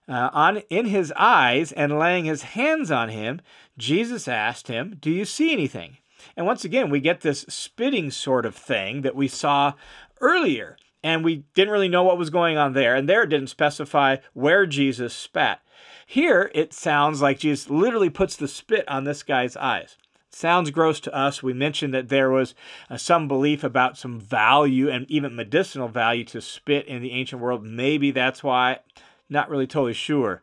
uh, 0.07 0.29
on 0.33 0.57
in 0.69 0.86
his 0.86 1.13
eyes 1.15 1.71
and 1.71 1.97
laying 1.97 2.25
his 2.25 2.43
hands 2.43 2.91
on 2.91 3.09
him, 3.09 3.41
Jesus 3.77 4.27
asked 4.27 4.67
him, 4.67 4.97
"Do 4.99 5.09
you 5.09 5.25
see 5.25 5.53
anything?" 5.53 5.97
And 6.36 6.45
once 6.45 6.63
again, 6.65 6.89
we 6.89 6.99
get 6.99 7.21
this 7.21 7.45
spitting 7.49 8.12
sort 8.12 8.45
of 8.45 8.55
thing 8.55 9.01
that 9.01 9.15
we 9.15 9.27
saw 9.27 9.73
earlier. 10.21 10.77
And 11.03 11.23
we 11.23 11.43
didn't 11.53 11.73
really 11.73 11.89
know 11.89 12.03
what 12.03 12.17
was 12.17 12.29
going 12.29 12.57
on 12.57 12.73
there. 12.73 12.95
And 12.95 13.09
there 13.09 13.23
it 13.23 13.27
didn't 13.27 13.47
specify 13.47 14.17
where 14.33 14.65
Jesus 14.65 15.13
spat. 15.13 15.62
Here 16.05 16.51
it 16.53 16.73
sounds 16.73 17.21
like 17.21 17.39
Jesus 17.39 17.69
literally 17.69 18.09
puts 18.09 18.36
the 18.36 18.47
spit 18.47 18.88
on 18.88 19.03
this 19.03 19.23
guy's 19.23 19.57
eyes. 19.57 19.97
Sounds 20.29 20.71
gross 20.71 20.99
to 21.01 21.15
us. 21.15 21.43
We 21.43 21.53
mentioned 21.53 21.93
that 21.93 22.09
there 22.09 22.31
was 22.31 22.55
uh, 22.89 22.97
some 22.97 23.27
belief 23.27 23.63
about 23.63 23.97
some 23.97 24.19
value 24.19 24.89
and 24.89 25.09
even 25.09 25.36
medicinal 25.36 25.88
value 25.88 26.23
to 26.25 26.41
spit 26.41 26.88
in 26.88 27.03
the 27.03 27.12
ancient 27.12 27.41
world. 27.41 27.63
Maybe 27.63 28.09
that's 28.09 28.43
why. 28.43 28.79
Not 29.29 29.49
really 29.49 29.67
totally 29.67 29.93
sure. 29.93 30.41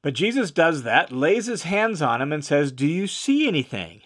But 0.00 0.14
Jesus 0.14 0.50
does 0.50 0.84
that, 0.84 1.12
lays 1.12 1.46
his 1.46 1.62
hands 1.62 2.02
on 2.02 2.22
him, 2.22 2.32
and 2.32 2.44
says, 2.44 2.72
Do 2.72 2.86
you 2.86 3.06
see 3.06 3.48
anything? 3.48 4.02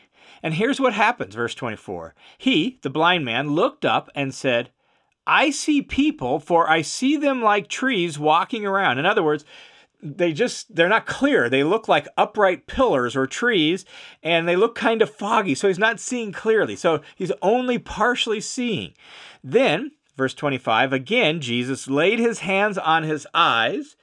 And 0.46 0.54
here's 0.54 0.78
what 0.78 0.92
happens, 0.92 1.34
verse 1.34 1.56
24. 1.56 2.14
He, 2.38 2.78
the 2.82 2.88
blind 2.88 3.24
man, 3.24 3.50
looked 3.50 3.84
up 3.84 4.08
and 4.14 4.32
said, 4.32 4.70
I 5.26 5.50
see 5.50 5.82
people, 5.82 6.38
for 6.38 6.70
I 6.70 6.82
see 6.82 7.16
them 7.16 7.42
like 7.42 7.66
trees 7.66 8.16
walking 8.16 8.64
around. 8.64 9.00
In 9.00 9.06
other 9.06 9.24
words, 9.24 9.44
they 10.00 10.32
just 10.32 10.76
they're 10.76 10.88
not 10.88 11.04
clear. 11.04 11.50
They 11.50 11.64
look 11.64 11.88
like 11.88 12.06
upright 12.16 12.68
pillars 12.68 13.16
or 13.16 13.26
trees 13.26 13.84
and 14.22 14.46
they 14.46 14.54
look 14.54 14.76
kind 14.76 15.02
of 15.02 15.12
foggy. 15.12 15.56
So 15.56 15.66
he's 15.66 15.80
not 15.80 15.98
seeing 15.98 16.30
clearly. 16.30 16.76
So 16.76 17.00
he's 17.16 17.32
only 17.42 17.80
partially 17.80 18.40
seeing. 18.40 18.94
Then, 19.42 19.90
verse 20.16 20.32
25, 20.32 20.92
again 20.92 21.40
Jesus 21.40 21.88
laid 21.88 22.20
his 22.20 22.38
hands 22.38 22.78
on 22.78 23.02
his 23.02 23.26
eyes 23.34 23.96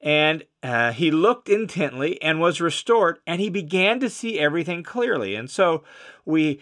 and 0.00 0.44
uh, 0.62 0.92
he 0.92 1.10
looked 1.10 1.48
intently 1.48 2.20
and 2.22 2.40
was 2.40 2.60
restored 2.60 3.18
and 3.26 3.40
he 3.40 3.50
began 3.50 4.00
to 4.00 4.10
see 4.10 4.38
everything 4.38 4.82
clearly. 4.82 5.34
And 5.34 5.50
so 5.50 5.84
we 6.24 6.60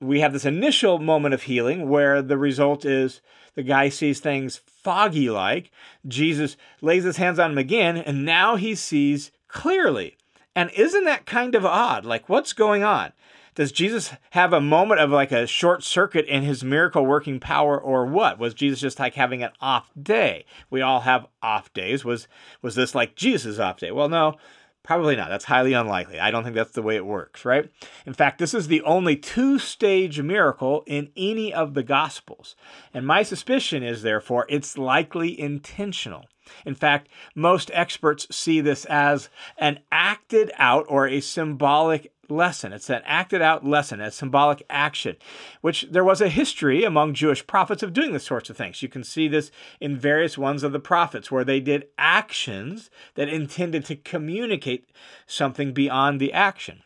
we 0.00 0.20
have 0.20 0.32
this 0.32 0.44
initial 0.44 0.98
moment 0.98 1.34
of 1.34 1.42
healing 1.42 1.88
where 1.88 2.22
the 2.22 2.38
result 2.38 2.84
is 2.84 3.20
the 3.54 3.62
guy 3.62 3.88
sees 3.88 4.20
things 4.20 4.56
foggy 4.56 5.28
like. 5.28 5.70
Jesus 6.06 6.56
lays 6.80 7.04
his 7.04 7.16
hands 7.16 7.38
on 7.38 7.52
him 7.52 7.58
again, 7.58 7.96
and 7.96 8.24
now 8.24 8.56
he 8.56 8.74
sees 8.74 9.30
clearly. 9.48 10.16
And 10.54 10.70
isn't 10.70 11.04
that 11.04 11.26
kind 11.26 11.54
of 11.54 11.64
odd? 11.64 12.04
Like, 12.04 12.28
what's 12.28 12.52
going 12.52 12.82
on? 12.82 13.12
Does 13.54 13.70
Jesus 13.70 14.14
have 14.30 14.52
a 14.52 14.60
moment 14.60 15.00
of 15.00 15.10
like 15.10 15.32
a 15.32 15.46
short 15.46 15.82
circuit 15.82 16.24
in 16.26 16.42
his 16.42 16.64
miracle 16.64 17.04
working 17.04 17.38
power 17.38 17.78
or 17.78 18.06
what? 18.06 18.38
Was 18.38 18.54
Jesus 18.54 18.80
just 18.80 18.98
like 18.98 19.14
having 19.14 19.42
an 19.42 19.50
off 19.60 19.90
day? 20.00 20.46
We 20.70 20.80
all 20.80 21.00
have 21.00 21.26
off 21.42 21.72
days. 21.74 22.04
Was 22.04 22.28
was 22.62 22.74
this 22.74 22.94
like 22.94 23.14
Jesus' 23.14 23.58
off 23.58 23.78
day? 23.78 23.90
Well, 23.90 24.08
no. 24.08 24.36
Probably 24.82 25.14
not. 25.14 25.28
That's 25.28 25.44
highly 25.44 25.74
unlikely. 25.74 26.18
I 26.18 26.32
don't 26.32 26.42
think 26.42 26.56
that's 26.56 26.72
the 26.72 26.82
way 26.82 26.96
it 26.96 27.06
works, 27.06 27.44
right? 27.44 27.70
In 28.04 28.14
fact, 28.14 28.38
this 28.38 28.52
is 28.52 28.66
the 28.66 28.82
only 28.82 29.14
two 29.14 29.60
stage 29.60 30.20
miracle 30.20 30.82
in 30.88 31.10
any 31.16 31.54
of 31.54 31.74
the 31.74 31.84
Gospels. 31.84 32.56
And 32.92 33.06
my 33.06 33.22
suspicion 33.22 33.84
is, 33.84 34.02
therefore, 34.02 34.44
it's 34.48 34.76
likely 34.76 35.38
intentional. 35.38 36.26
In 36.66 36.74
fact, 36.74 37.08
most 37.36 37.70
experts 37.72 38.26
see 38.34 38.60
this 38.60 38.84
as 38.86 39.28
an 39.56 39.78
acted 39.92 40.50
out 40.58 40.84
or 40.88 41.06
a 41.06 41.20
symbolic 41.20 42.12
lesson. 42.34 42.72
It's 42.72 42.90
an 42.90 43.02
acted 43.04 43.42
out 43.42 43.64
lesson, 43.64 44.00
a 44.00 44.10
symbolic 44.10 44.64
action, 44.68 45.16
which 45.60 45.86
there 45.90 46.04
was 46.04 46.20
a 46.20 46.28
history 46.28 46.84
among 46.84 47.14
Jewish 47.14 47.46
prophets 47.46 47.82
of 47.82 47.92
doing 47.92 48.12
this 48.12 48.24
sorts 48.24 48.50
of 48.50 48.56
things. 48.56 48.82
You 48.82 48.88
can 48.88 49.04
see 49.04 49.28
this 49.28 49.50
in 49.80 49.96
various 49.96 50.36
ones 50.36 50.62
of 50.62 50.72
the 50.72 50.80
prophets 50.80 51.30
where 51.30 51.44
they 51.44 51.60
did 51.60 51.88
actions 51.98 52.90
that 53.14 53.28
intended 53.28 53.84
to 53.86 53.96
communicate 53.96 54.90
something 55.26 55.72
beyond 55.72 56.20
the 56.20 56.32
action. 56.32 56.82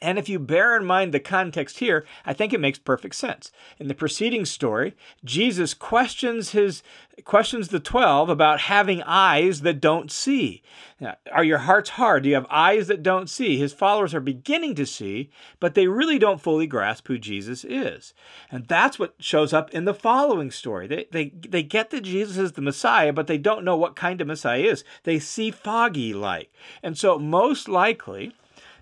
And 0.00 0.18
if 0.18 0.28
you 0.28 0.38
bear 0.38 0.76
in 0.76 0.84
mind 0.84 1.12
the 1.12 1.20
context 1.20 1.78
here, 1.78 2.06
I 2.24 2.32
think 2.32 2.52
it 2.52 2.60
makes 2.60 2.78
perfect 2.78 3.14
sense. 3.14 3.50
In 3.78 3.88
the 3.88 3.94
preceding 3.94 4.44
story, 4.44 4.94
Jesus 5.24 5.74
questions 5.74 6.50
his 6.50 6.82
questions 7.24 7.68
the 7.68 7.80
12 7.80 8.28
about 8.28 8.60
having 8.60 9.02
eyes 9.02 9.62
that 9.62 9.80
don't 9.80 10.10
see. 10.10 10.62
Now, 11.00 11.16
are 11.32 11.44
your 11.44 11.58
hearts 11.58 11.90
hard? 11.90 12.22
Do 12.22 12.28
you 12.28 12.34
have 12.34 12.46
eyes 12.50 12.88
that 12.88 13.02
don't 13.02 13.30
see? 13.30 13.56
His 13.58 13.72
followers 13.72 14.14
are 14.14 14.20
beginning 14.20 14.74
to 14.74 14.86
see, 14.86 15.30
but 15.58 15.74
they 15.74 15.88
really 15.88 16.18
don't 16.18 16.40
fully 16.40 16.66
grasp 16.66 17.08
who 17.08 17.16
Jesus 17.16 17.64
is. 17.64 18.12
And 18.50 18.66
that's 18.68 18.98
what 18.98 19.14
shows 19.18 19.54
up 19.54 19.70
in 19.70 19.86
the 19.86 19.94
following 19.94 20.50
story. 20.50 20.86
They, 20.86 21.06
they, 21.10 21.30
they 21.48 21.62
get 21.62 21.90
that 21.90 22.02
Jesus 22.02 22.36
is 22.36 22.52
the 22.52 22.60
Messiah, 22.60 23.12
but 23.12 23.26
they 23.26 23.38
don't 23.38 23.64
know 23.64 23.76
what 23.76 23.96
kind 23.96 24.20
of 24.20 24.26
Messiah 24.26 24.60
is. 24.60 24.84
They 25.04 25.18
see 25.18 25.50
foggy 25.50 26.12
like. 26.12 26.52
And 26.82 26.98
so, 26.98 27.18
most 27.18 27.68
likely, 27.68 28.34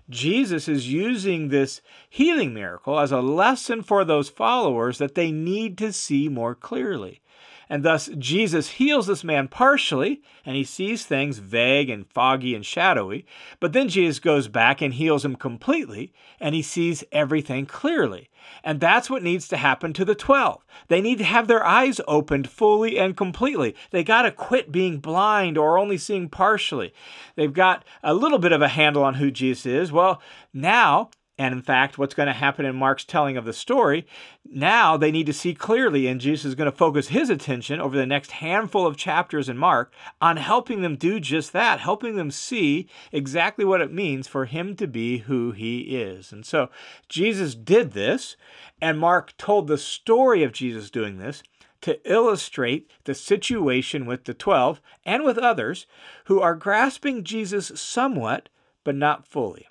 Jesus 0.09 0.67
is 0.67 0.91
using 0.91 1.49
this 1.49 1.81
healing 2.09 2.53
miracle 2.53 2.99
as 2.99 3.11
a 3.11 3.21
lesson 3.21 3.81
for 3.81 4.05
those 4.05 4.29
followers 4.29 4.99
that 4.99 5.15
they 5.15 5.31
need 5.31 5.77
to 5.79 5.91
see 5.91 6.29
more 6.29 6.53
clearly. 6.53 7.21
And 7.69 7.83
thus, 7.83 8.09
Jesus 8.17 8.69
heals 8.69 9.07
this 9.07 9.23
man 9.23 9.47
partially, 9.47 10.21
and 10.45 10.55
he 10.55 10.63
sees 10.63 11.05
things 11.05 11.39
vague 11.39 11.89
and 11.89 12.05
foggy 12.11 12.53
and 12.53 12.65
shadowy. 12.65 13.25
But 13.59 13.73
then 13.73 13.89
Jesus 13.89 14.19
goes 14.19 14.47
back 14.47 14.81
and 14.81 14.93
heals 14.93 15.25
him 15.25 15.35
completely, 15.35 16.13
and 16.39 16.53
he 16.53 16.61
sees 16.61 17.03
everything 17.11 17.65
clearly. 17.65 18.29
And 18.63 18.79
that's 18.79 19.09
what 19.09 19.23
needs 19.23 19.47
to 19.47 19.57
happen 19.57 19.93
to 19.93 20.05
the 20.05 20.15
12. 20.15 20.63
They 20.87 21.01
need 21.01 21.17
to 21.17 21.23
have 21.23 21.47
their 21.47 21.65
eyes 21.65 21.99
opened 22.07 22.49
fully 22.49 22.99
and 22.99 23.17
completely. 23.17 23.75
They 23.91 24.03
got 24.03 24.23
to 24.23 24.31
quit 24.31 24.71
being 24.71 24.99
blind 24.99 25.57
or 25.57 25.77
only 25.77 25.97
seeing 25.97 26.29
partially. 26.29 26.93
They've 27.35 27.53
got 27.53 27.83
a 28.03 28.13
little 28.13 28.39
bit 28.39 28.51
of 28.51 28.61
a 28.61 28.67
handle 28.67 29.03
on 29.03 29.15
who 29.15 29.31
Jesus 29.31 29.65
is. 29.65 29.91
Well, 29.91 30.21
now 30.53 31.09
and 31.37 31.53
in 31.53 31.61
fact, 31.61 31.97
what's 31.97 32.13
going 32.13 32.27
to 32.27 32.33
happen 32.33 32.65
in 32.65 32.75
Mark's 32.75 33.03
telling 33.03 33.35
of 33.35 33.43
the 33.43 33.51
story, 33.51 34.07
now 34.45 34.95
they 34.95 35.11
need 35.11 35.25
to 35.25 35.33
see 35.33 35.53
clearly, 35.53 36.07
and 36.07 36.21
Jesus 36.21 36.45
is 36.45 36.55
going 36.55 36.71
to 36.71 36.77
focus 36.77 37.09
his 37.09 37.29
attention 37.29 37.81
over 37.81 37.97
the 37.97 38.05
next 38.05 38.31
handful 38.31 38.87
of 38.87 38.95
chapters 38.95 39.49
in 39.49 39.57
Mark 39.57 39.91
on 40.21 40.37
helping 40.37 40.81
them 40.81 40.95
do 40.95 41.19
just 41.19 41.51
that, 41.51 41.81
helping 41.81 42.15
them 42.15 42.31
see 42.31 42.87
exactly 43.11 43.65
what 43.65 43.81
it 43.81 43.91
means 43.91 44.29
for 44.29 44.45
him 44.45 44.77
to 44.77 44.87
be 44.87 45.19
who 45.19 45.51
he 45.51 45.97
is. 45.97 46.31
And 46.31 46.45
so 46.45 46.69
Jesus 47.09 47.53
did 47.53 47.91
this, 47.91 48.37
and 48.81 48.97
Mark 48.97 49.35
told 49.37 49.67
the 49.67 49.77
story 49.77 50.41
of 50.41 50.53
Jesus 50.53 50.89
doing 50.89 51.17
this 51.17 51.43
to 51.81 51.99
illustrate 52.09 52.89
the 53.03 53.13
situation 53.13 54.05
with 54.05 54.23
the 54.23 54.33
12 54.33 54.79
and 55.05 55.25
with 55.25 55.37
others 55.37 55.85
who 56.25 56.39
are 56.39 56.55
grasping 56.55 57.25
Jesus 57.25 57.73
somewhat, 57.75 58.47
but 58.85 58.95
not 58.95 59.27
fully. 59.27 59.67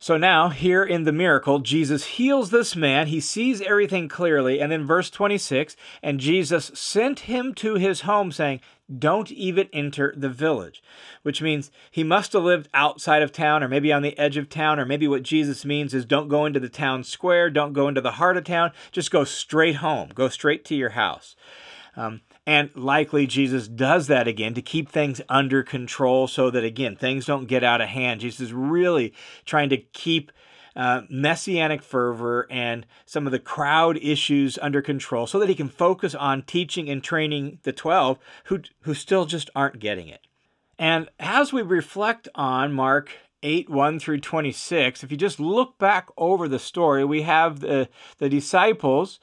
So 0.00 0.16
now, 0.16 0.50
here 0.50 0.84
in 0.84 1.02
the 1.02 1.12
miracle, 1.12 1.58
Jesus 1.58 2.04
heals 2.04 2.50
this 2.50 2.76
man. 2.76 3.08
He 3.08 3.18
sees 3.18 3.60
everything 3.60 4.06
clearly. 4.06 4.60
And 4.60 4.70
then, 4.70 4.86
verse 4.86 5.10
26 5.10 5.74
and 6.04 6.20
Jesus 6.20 6.70
sent 6.72 7.20
him 7.20 7.52
to 7.54 7.74
his 7.74 8.02
home, 8.02 8.30
saying, 8.30 8.60
Don't 8.96 9.32
even 9.32 9.68
enter 9.72 10.14
the 10.16 10.28
village, 10.28 10.84
which 11.24 11.42
means 11.42 11.72
he 11.90 12.04
must 12.04 12.32
have 12.32 12.44
lived 12.44 12.68
outside 12.72 13.22
of 13.22 13.32
town 13.32 13.64
or 13.64 13.68
maybe 13.68 13.92
on 13.92 14.02
the 14.02 14.16
edge 14.16 14.36
of 14.36 14.48
town. 14.48 14.78
Or 14.78 14.86
maybe 14.86 15.08
what 15.08 15.24
Jesus 15.24 15.64
means 15.64 15.92
is 15.92 16.04
don't 16.04 16.28
go 16.28 16.46
into 16.46 16.60
the 16.60 16.68
town 16.68 17.02
square, 17.02 17.50
don't 17.50 17.72
go 17.72 17.88
into 17.88 18.00
the 18.00 18.12
heart 18.12 18.36
of 18.36 18.44
town, 18.44 18.70
just 18.92 19.10
go 19.10 19.24
straight 19.24 19.76
home, 19.76 20.10
go 20.14 20.28
straight 20.28 20.64
to 20.66 20.76
your 20.76 20.90
house. 20.90 21.34
Um, 21.98 22.20
and 22.46 22.70
likely 22.76 23.26
Jesus 23.26 23.66
does 23.66 24.06
that 24.06 24.28
again 24.28 24.54
to 24.54 24.62
keep 24.62 24.88
things 24.88 25.20
under 25.28 25.64
control 25.64 26.28
so 26.28 26.48
that, 26.48 26.62
again, 26.62 26.94
things 26.94 27.26
don't 27.26 27.48
get 27.48 27.64
out 27.64 27.80
of 27.80 27.88
hand. 27.88 28.20
Jesus 28.20 28.38
is 28.40 28.52
really 28.52 29.12
trying 29.44 29.68
to 29.70 29.78
keep 29.78 30.30
uh, 30.76 31.02
messianic 31.10 31.82
fervor 31.82 32.46
and 32.52 32.86
some 33.04 33.26
of 33.26 33.32
the 33.32 33.40
crowd 33.40 33.96
issues 33.96 34.60
under 34.62 34.80
control 34.80 35.26
so 35.26 35.40
that 35.40 35.48
he 35.48 35.56
can 35.56 35.68
focus 35.68 36.14
on 36.14 36.42
teaching 36.42 36.88
and 36.88 37.02
training 37.02 37.58
the 37.64 37.72
12 37.72 38.16
who, 38.44 38.60
who 38.82 38.94
still 38.94 39.26
just 39.26 39.50
aren't 39.56 39.80
getting 39.80 40.06
it. 40.06 40.20
And 40.78 41.08
as 41.18 41.52
we 41.52 41.62
reflect 41.62 42.28
on 42.36 42.72
Mark 42.72 43.10
8 43.42 43.68
1 43.68 43.98
through 43.98 44.20
26, 44.20 45.02
if 45.02 45.10
you 45.10 45.16
just 45.16 45.40
look 45.40 45.78
back 45.78 46.10
over 46.16 46.46
the 46.46 46.60
story, 46.60 47.04
we 47.04 47.22
have 47.22 47.58
the, 47.58 47.88
the 48.18 48.28
disciples 48.28 49.18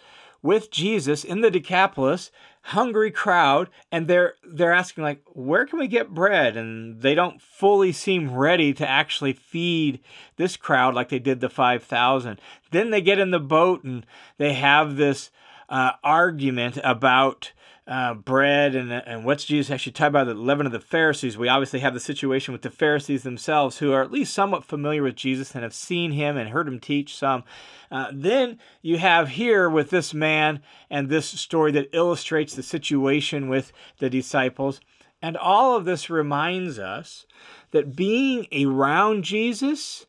with 0.46 0.70
Jesus 0.70 1.24
in 1.24 1.42
the 1.42 1.50
Decapolis 1.50 2.32
hungry 2.70 3.12
crowd 3.12 3.70
and 3.92 4.08
they're 4.08 4.34
they're 4.44 4.74
asking 4.74 5.04
like 5.04 5.22
where 5.34 5.68
can 5.68 5.78
we 5.78 5.88
get 5.88 6.14
bread? 6.14 6.58
And 6.58 7.02
they 7.02 7.14
don't 7.14 7.40
fully 7.42 7.92
seem 7.92 8.34
ready 8.34 8.74
to 8.74 8.90
actually 8.90 9.34
feed 9.34 10.00
this 10.38 10.58
crowd 10.58 10.96
like 10.96 11.10
they 11.10 11.20
did 11.20 11.42
the 11.42 11.50
5000 11.50 12.40
then 12.72 12.90
they 12.90 13.02
get 13.02 13.20
in 13.20 13.32
the 13.32 13.40
boat 13.40 13.84
and 13.84 14.06
they 14.38 14.54
have 14.54 14.96
this 14.96 15.30
uh, 15.70 15.92
argument 16.04 16.80
about 16.84 17.52
uh, 17.88 18.16
bread 18.16 18.74
and, 18.74 18.92
and 18.92 19.26
what's 19.26 19.46
Jesus 19.46 19.72
actually 19.72 19.92
talking 19.92 20.08
about 20.08 20.26
the 20.26 20.34
leaven 20.34 20.66
of 20.66 20.72
the 20.72 20.80
Pharisees. 20.80 21.38
We 21.38 21.48
obviously 21.48 21.82
have 21.82 21.94
the 21.94 22.00
situation 22.00 22.52
with 22.52 22.64
the 22.64 22.72
Pharisees 22.72 23.24
themselves, 23.24 23.78
who 23.78 23.92
are 23.92 24.02
at 24.02 24.12
least 24.12 24.34
somewhat 24.34 24.66
familiar 24.66 25.04
with 25.04 25.16
Jesus 25.16 25.54
and 25.54 25.64
have 25.64 25.74
seen 25.74 26.12
him 26.12 26.36
and 26.36 26.50
heard 26.50 26.68
him 26.68 26.80
teach 26.80 27.16
some. 27.16 27.44
Uh, 27.92 28.08
then 28.12 28.58
you 28.82 28.98
have 28.98 29.30
here 29.30 29.70
with 29.70 29.92
this 29.92 30.14
man 30.14 30.62
and 30.90 31.10
this 31.10 31.28
story 31.28 31.72
that 31.74 31.90
illustrates 31.94 32.56
the 32.56 32.64
situation 32.64 33.50
with 33.50 33.72
the 34.00 34.10
disciples. 34.10 34.82
And 35.22 35.38
all 35.38 35.76
of 35.76 35.86
this 35.86 36.10
reminds 36.10 36.80
us 36.80 37.28
that 37.72 37.96
being 37.96 38.48
around 38.66 39.24
Jesus 39.24 40.06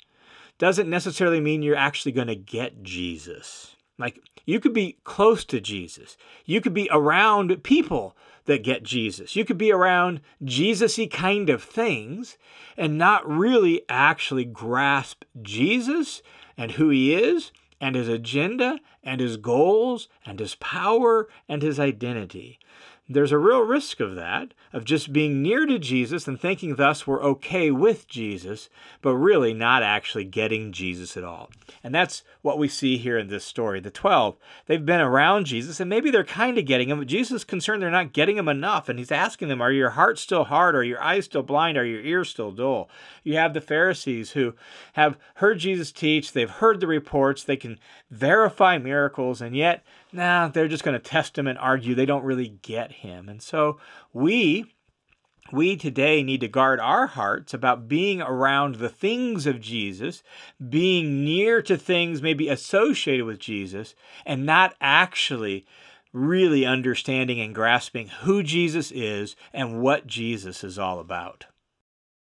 doesn't 0.59 0.89
necessarily 0.89 1.41
mean 1.41 1.63
you're 1.63 1.77
actually 1.77 2.13
going 2.13 2.27
to 2.29 2.37
get 2.37 2.83
Jesus. 2.83 3.77
Like 3.99 4.21
you 4.47 4.61
could 4.61 4.73
be 4.73 4.97
close 5.05 5.45
to 5.47 5.61
Jesus. 5.61 6.17
You 6.45 6.61
could 6.61 6.73
be 6.73 6.89
around 6.91 7.63
people 7.65 8.17
that 8.47 8.63
get 8.63 8.85
Jesus. 8.85 9.35
You 9.35 9.45
could 9.45 9.59
be 9.59 9.73
around 9.73 10.21
Jesus-y 10.43 11.09
kind 11.11 11.51
of 11.51 11.63
things 11.63 12.39
and 12.77 12.97
not 12.97 13.29
really 13.29 13.83
actually 13.89 14.45
grasp 14.45 15.25
Jesus 15.43 16.23
and 16.57 16.73
who 16.73 16.89
he 16.89 17.13
is 17.13 17.51
and 17.81 17.97
his 17.97 18.09
agenda 18.09 18.79
and 19.03 19.21
his 19.21 19.37
goals 19.37 20.09
and 20.25 20.39
his 20.39 20.55
power 20.55 21.29
and 21.49 21.61
his 21.61 21.79
identity. 21.81 22.59
There's 23.09 23.33
a 23.33 23.39
real 23.39 23.61
risk 23.61 24.01
of 24.01 24.17
that, 24.17 24.53
of 24.73 24.85
just 24.85 25.13
being 25.13 25.41
near 25.41 25.65
to 25.65 25.79
Jesus 25.79 26.27
and 26.27 26.41
thinking 26.41 26.75
thus 26.75 27.07
we're 27.07 27.23
okay 27.23 27.71
with 27.71 28.09
Jesus, 28.09 28.69
but 29.01 29.15
really 29.15 29.55
not 29.55 29.85
actually 29.85 30.25
getting 30.25 30.73
Jesus 30.73 31.17
at 31.17 31.23
all. 31.23 31.51
And 31.85 31.95
that's 31.95 32.23
what 32.43 32.59
we 32.59 32.67
see 32.67 32.99
here 32.99 33.17
in 33.17 33.29
this 33.29 33.45
story. 33.45 33.79
The 33.79 33.91
12, 33.91 34.37
they've 34.67 34.85
been 34.85 35.01
around 35.01 35.47
Jesus 35.47 35.79
and 35.79 35.89
maybe 35.89 36.11
they're 36.11 36.25
kind 36.25 36.59
of 36.59 36.65
getting 36.65 36.91
him, 36.91 36.99
but 36.99 37.07
Jesus 37.07 37.37
is 37.37 37.45
concerned 37.45 37.81
they're 37.81 37.91
not 37.91 38.13
getting 38.13 38.37
him 38.37 38.49
enough. 38.49 38.89
And 38.89 38.99
he's 38.99 39.13
asking 39.13 39.49
them, 39.49 39.63
Are 39.63 39.73
your 39.73 39.91
hearts 39.91 40.21
still 40.21 40.45
hard? 40.45 40.75
Are 40.75 40.83
your 40.83 41.03
eyes 41.03 41.27
still 41.27 41.43
blind? 41.43 41.79
Are 41.79 41.85
your 41.85 42.01
ears 42.01 42.29
still 42.29 42.51
dull? 42.51 42.89
You 43.23 43.37
have 43.37 43.55
the 43.55 43.61
Pharisees 43.61 44.33
who 44.33 44.55
have 44.95 45.17
heard 45.37 45.61
Jesus 45.61 45.93
teach, 45.93 46.33
they've 46.33 46.51
heard 46.51 46.81
the 46.81 46.87
reports, 46.89 47.45
they 47.45 47.57
can 47.57 47.79
verify 48.11 48.79
miracles, 48.79 49.41
and 49.41 49.57
yet 49.57 49.85
nah, 50.17 50.49
they're 50.49 50.69
just 50.69 50.83
going 50.83 50.99
to 50.99 51.11
test 51.11 51.39
him 51.39 51.47
and 51.47 51.59
argue. 51.59 51.95
They 51.95 52.07
don't 52.07 52.25
really 52.25 52.49
get 52.63 52.91
him. 52.91 53.29
And 53.29 53.43
so 53.43 53.79
we 54.13 54.73
we 55.53 55.77
today 55.77 56.25
need 56.25 56.41
to 56.41 56.49
guard 56.49 56.81
our 56.81 57.07
hearts 57.07 57.55
about 57.55 57.87
being 57.87 58.21
around 58.21 58.77
the 58.77 58.89
things 58.89 59.47
of 59.47 59.61
Jesus, 59.61 60.25
being 60.69 61.25
near 61.25 61.63
to 61.63 61.77
things 61.77 62.21
maybe 62.21 62.49
associated 62.49 63.27
with 63.27 63.39
Jesus, 63.39 63.95
and 64.25 64.45
not 64.45 64.75
actually 64.81 65.65
really 66.13 66.67
understanding 66.67 67.41
and 67.41 67.55
grasping 67.55 68.09
who 68.09 68.43
Jesus 68.43 68.91
is 68.91 69.37
and 69.53 69.81
what 69.81 70.07
Jesus 70.07 70.65
is 70.65 70.79
all 70.79 70.99
about. 70.99 71.47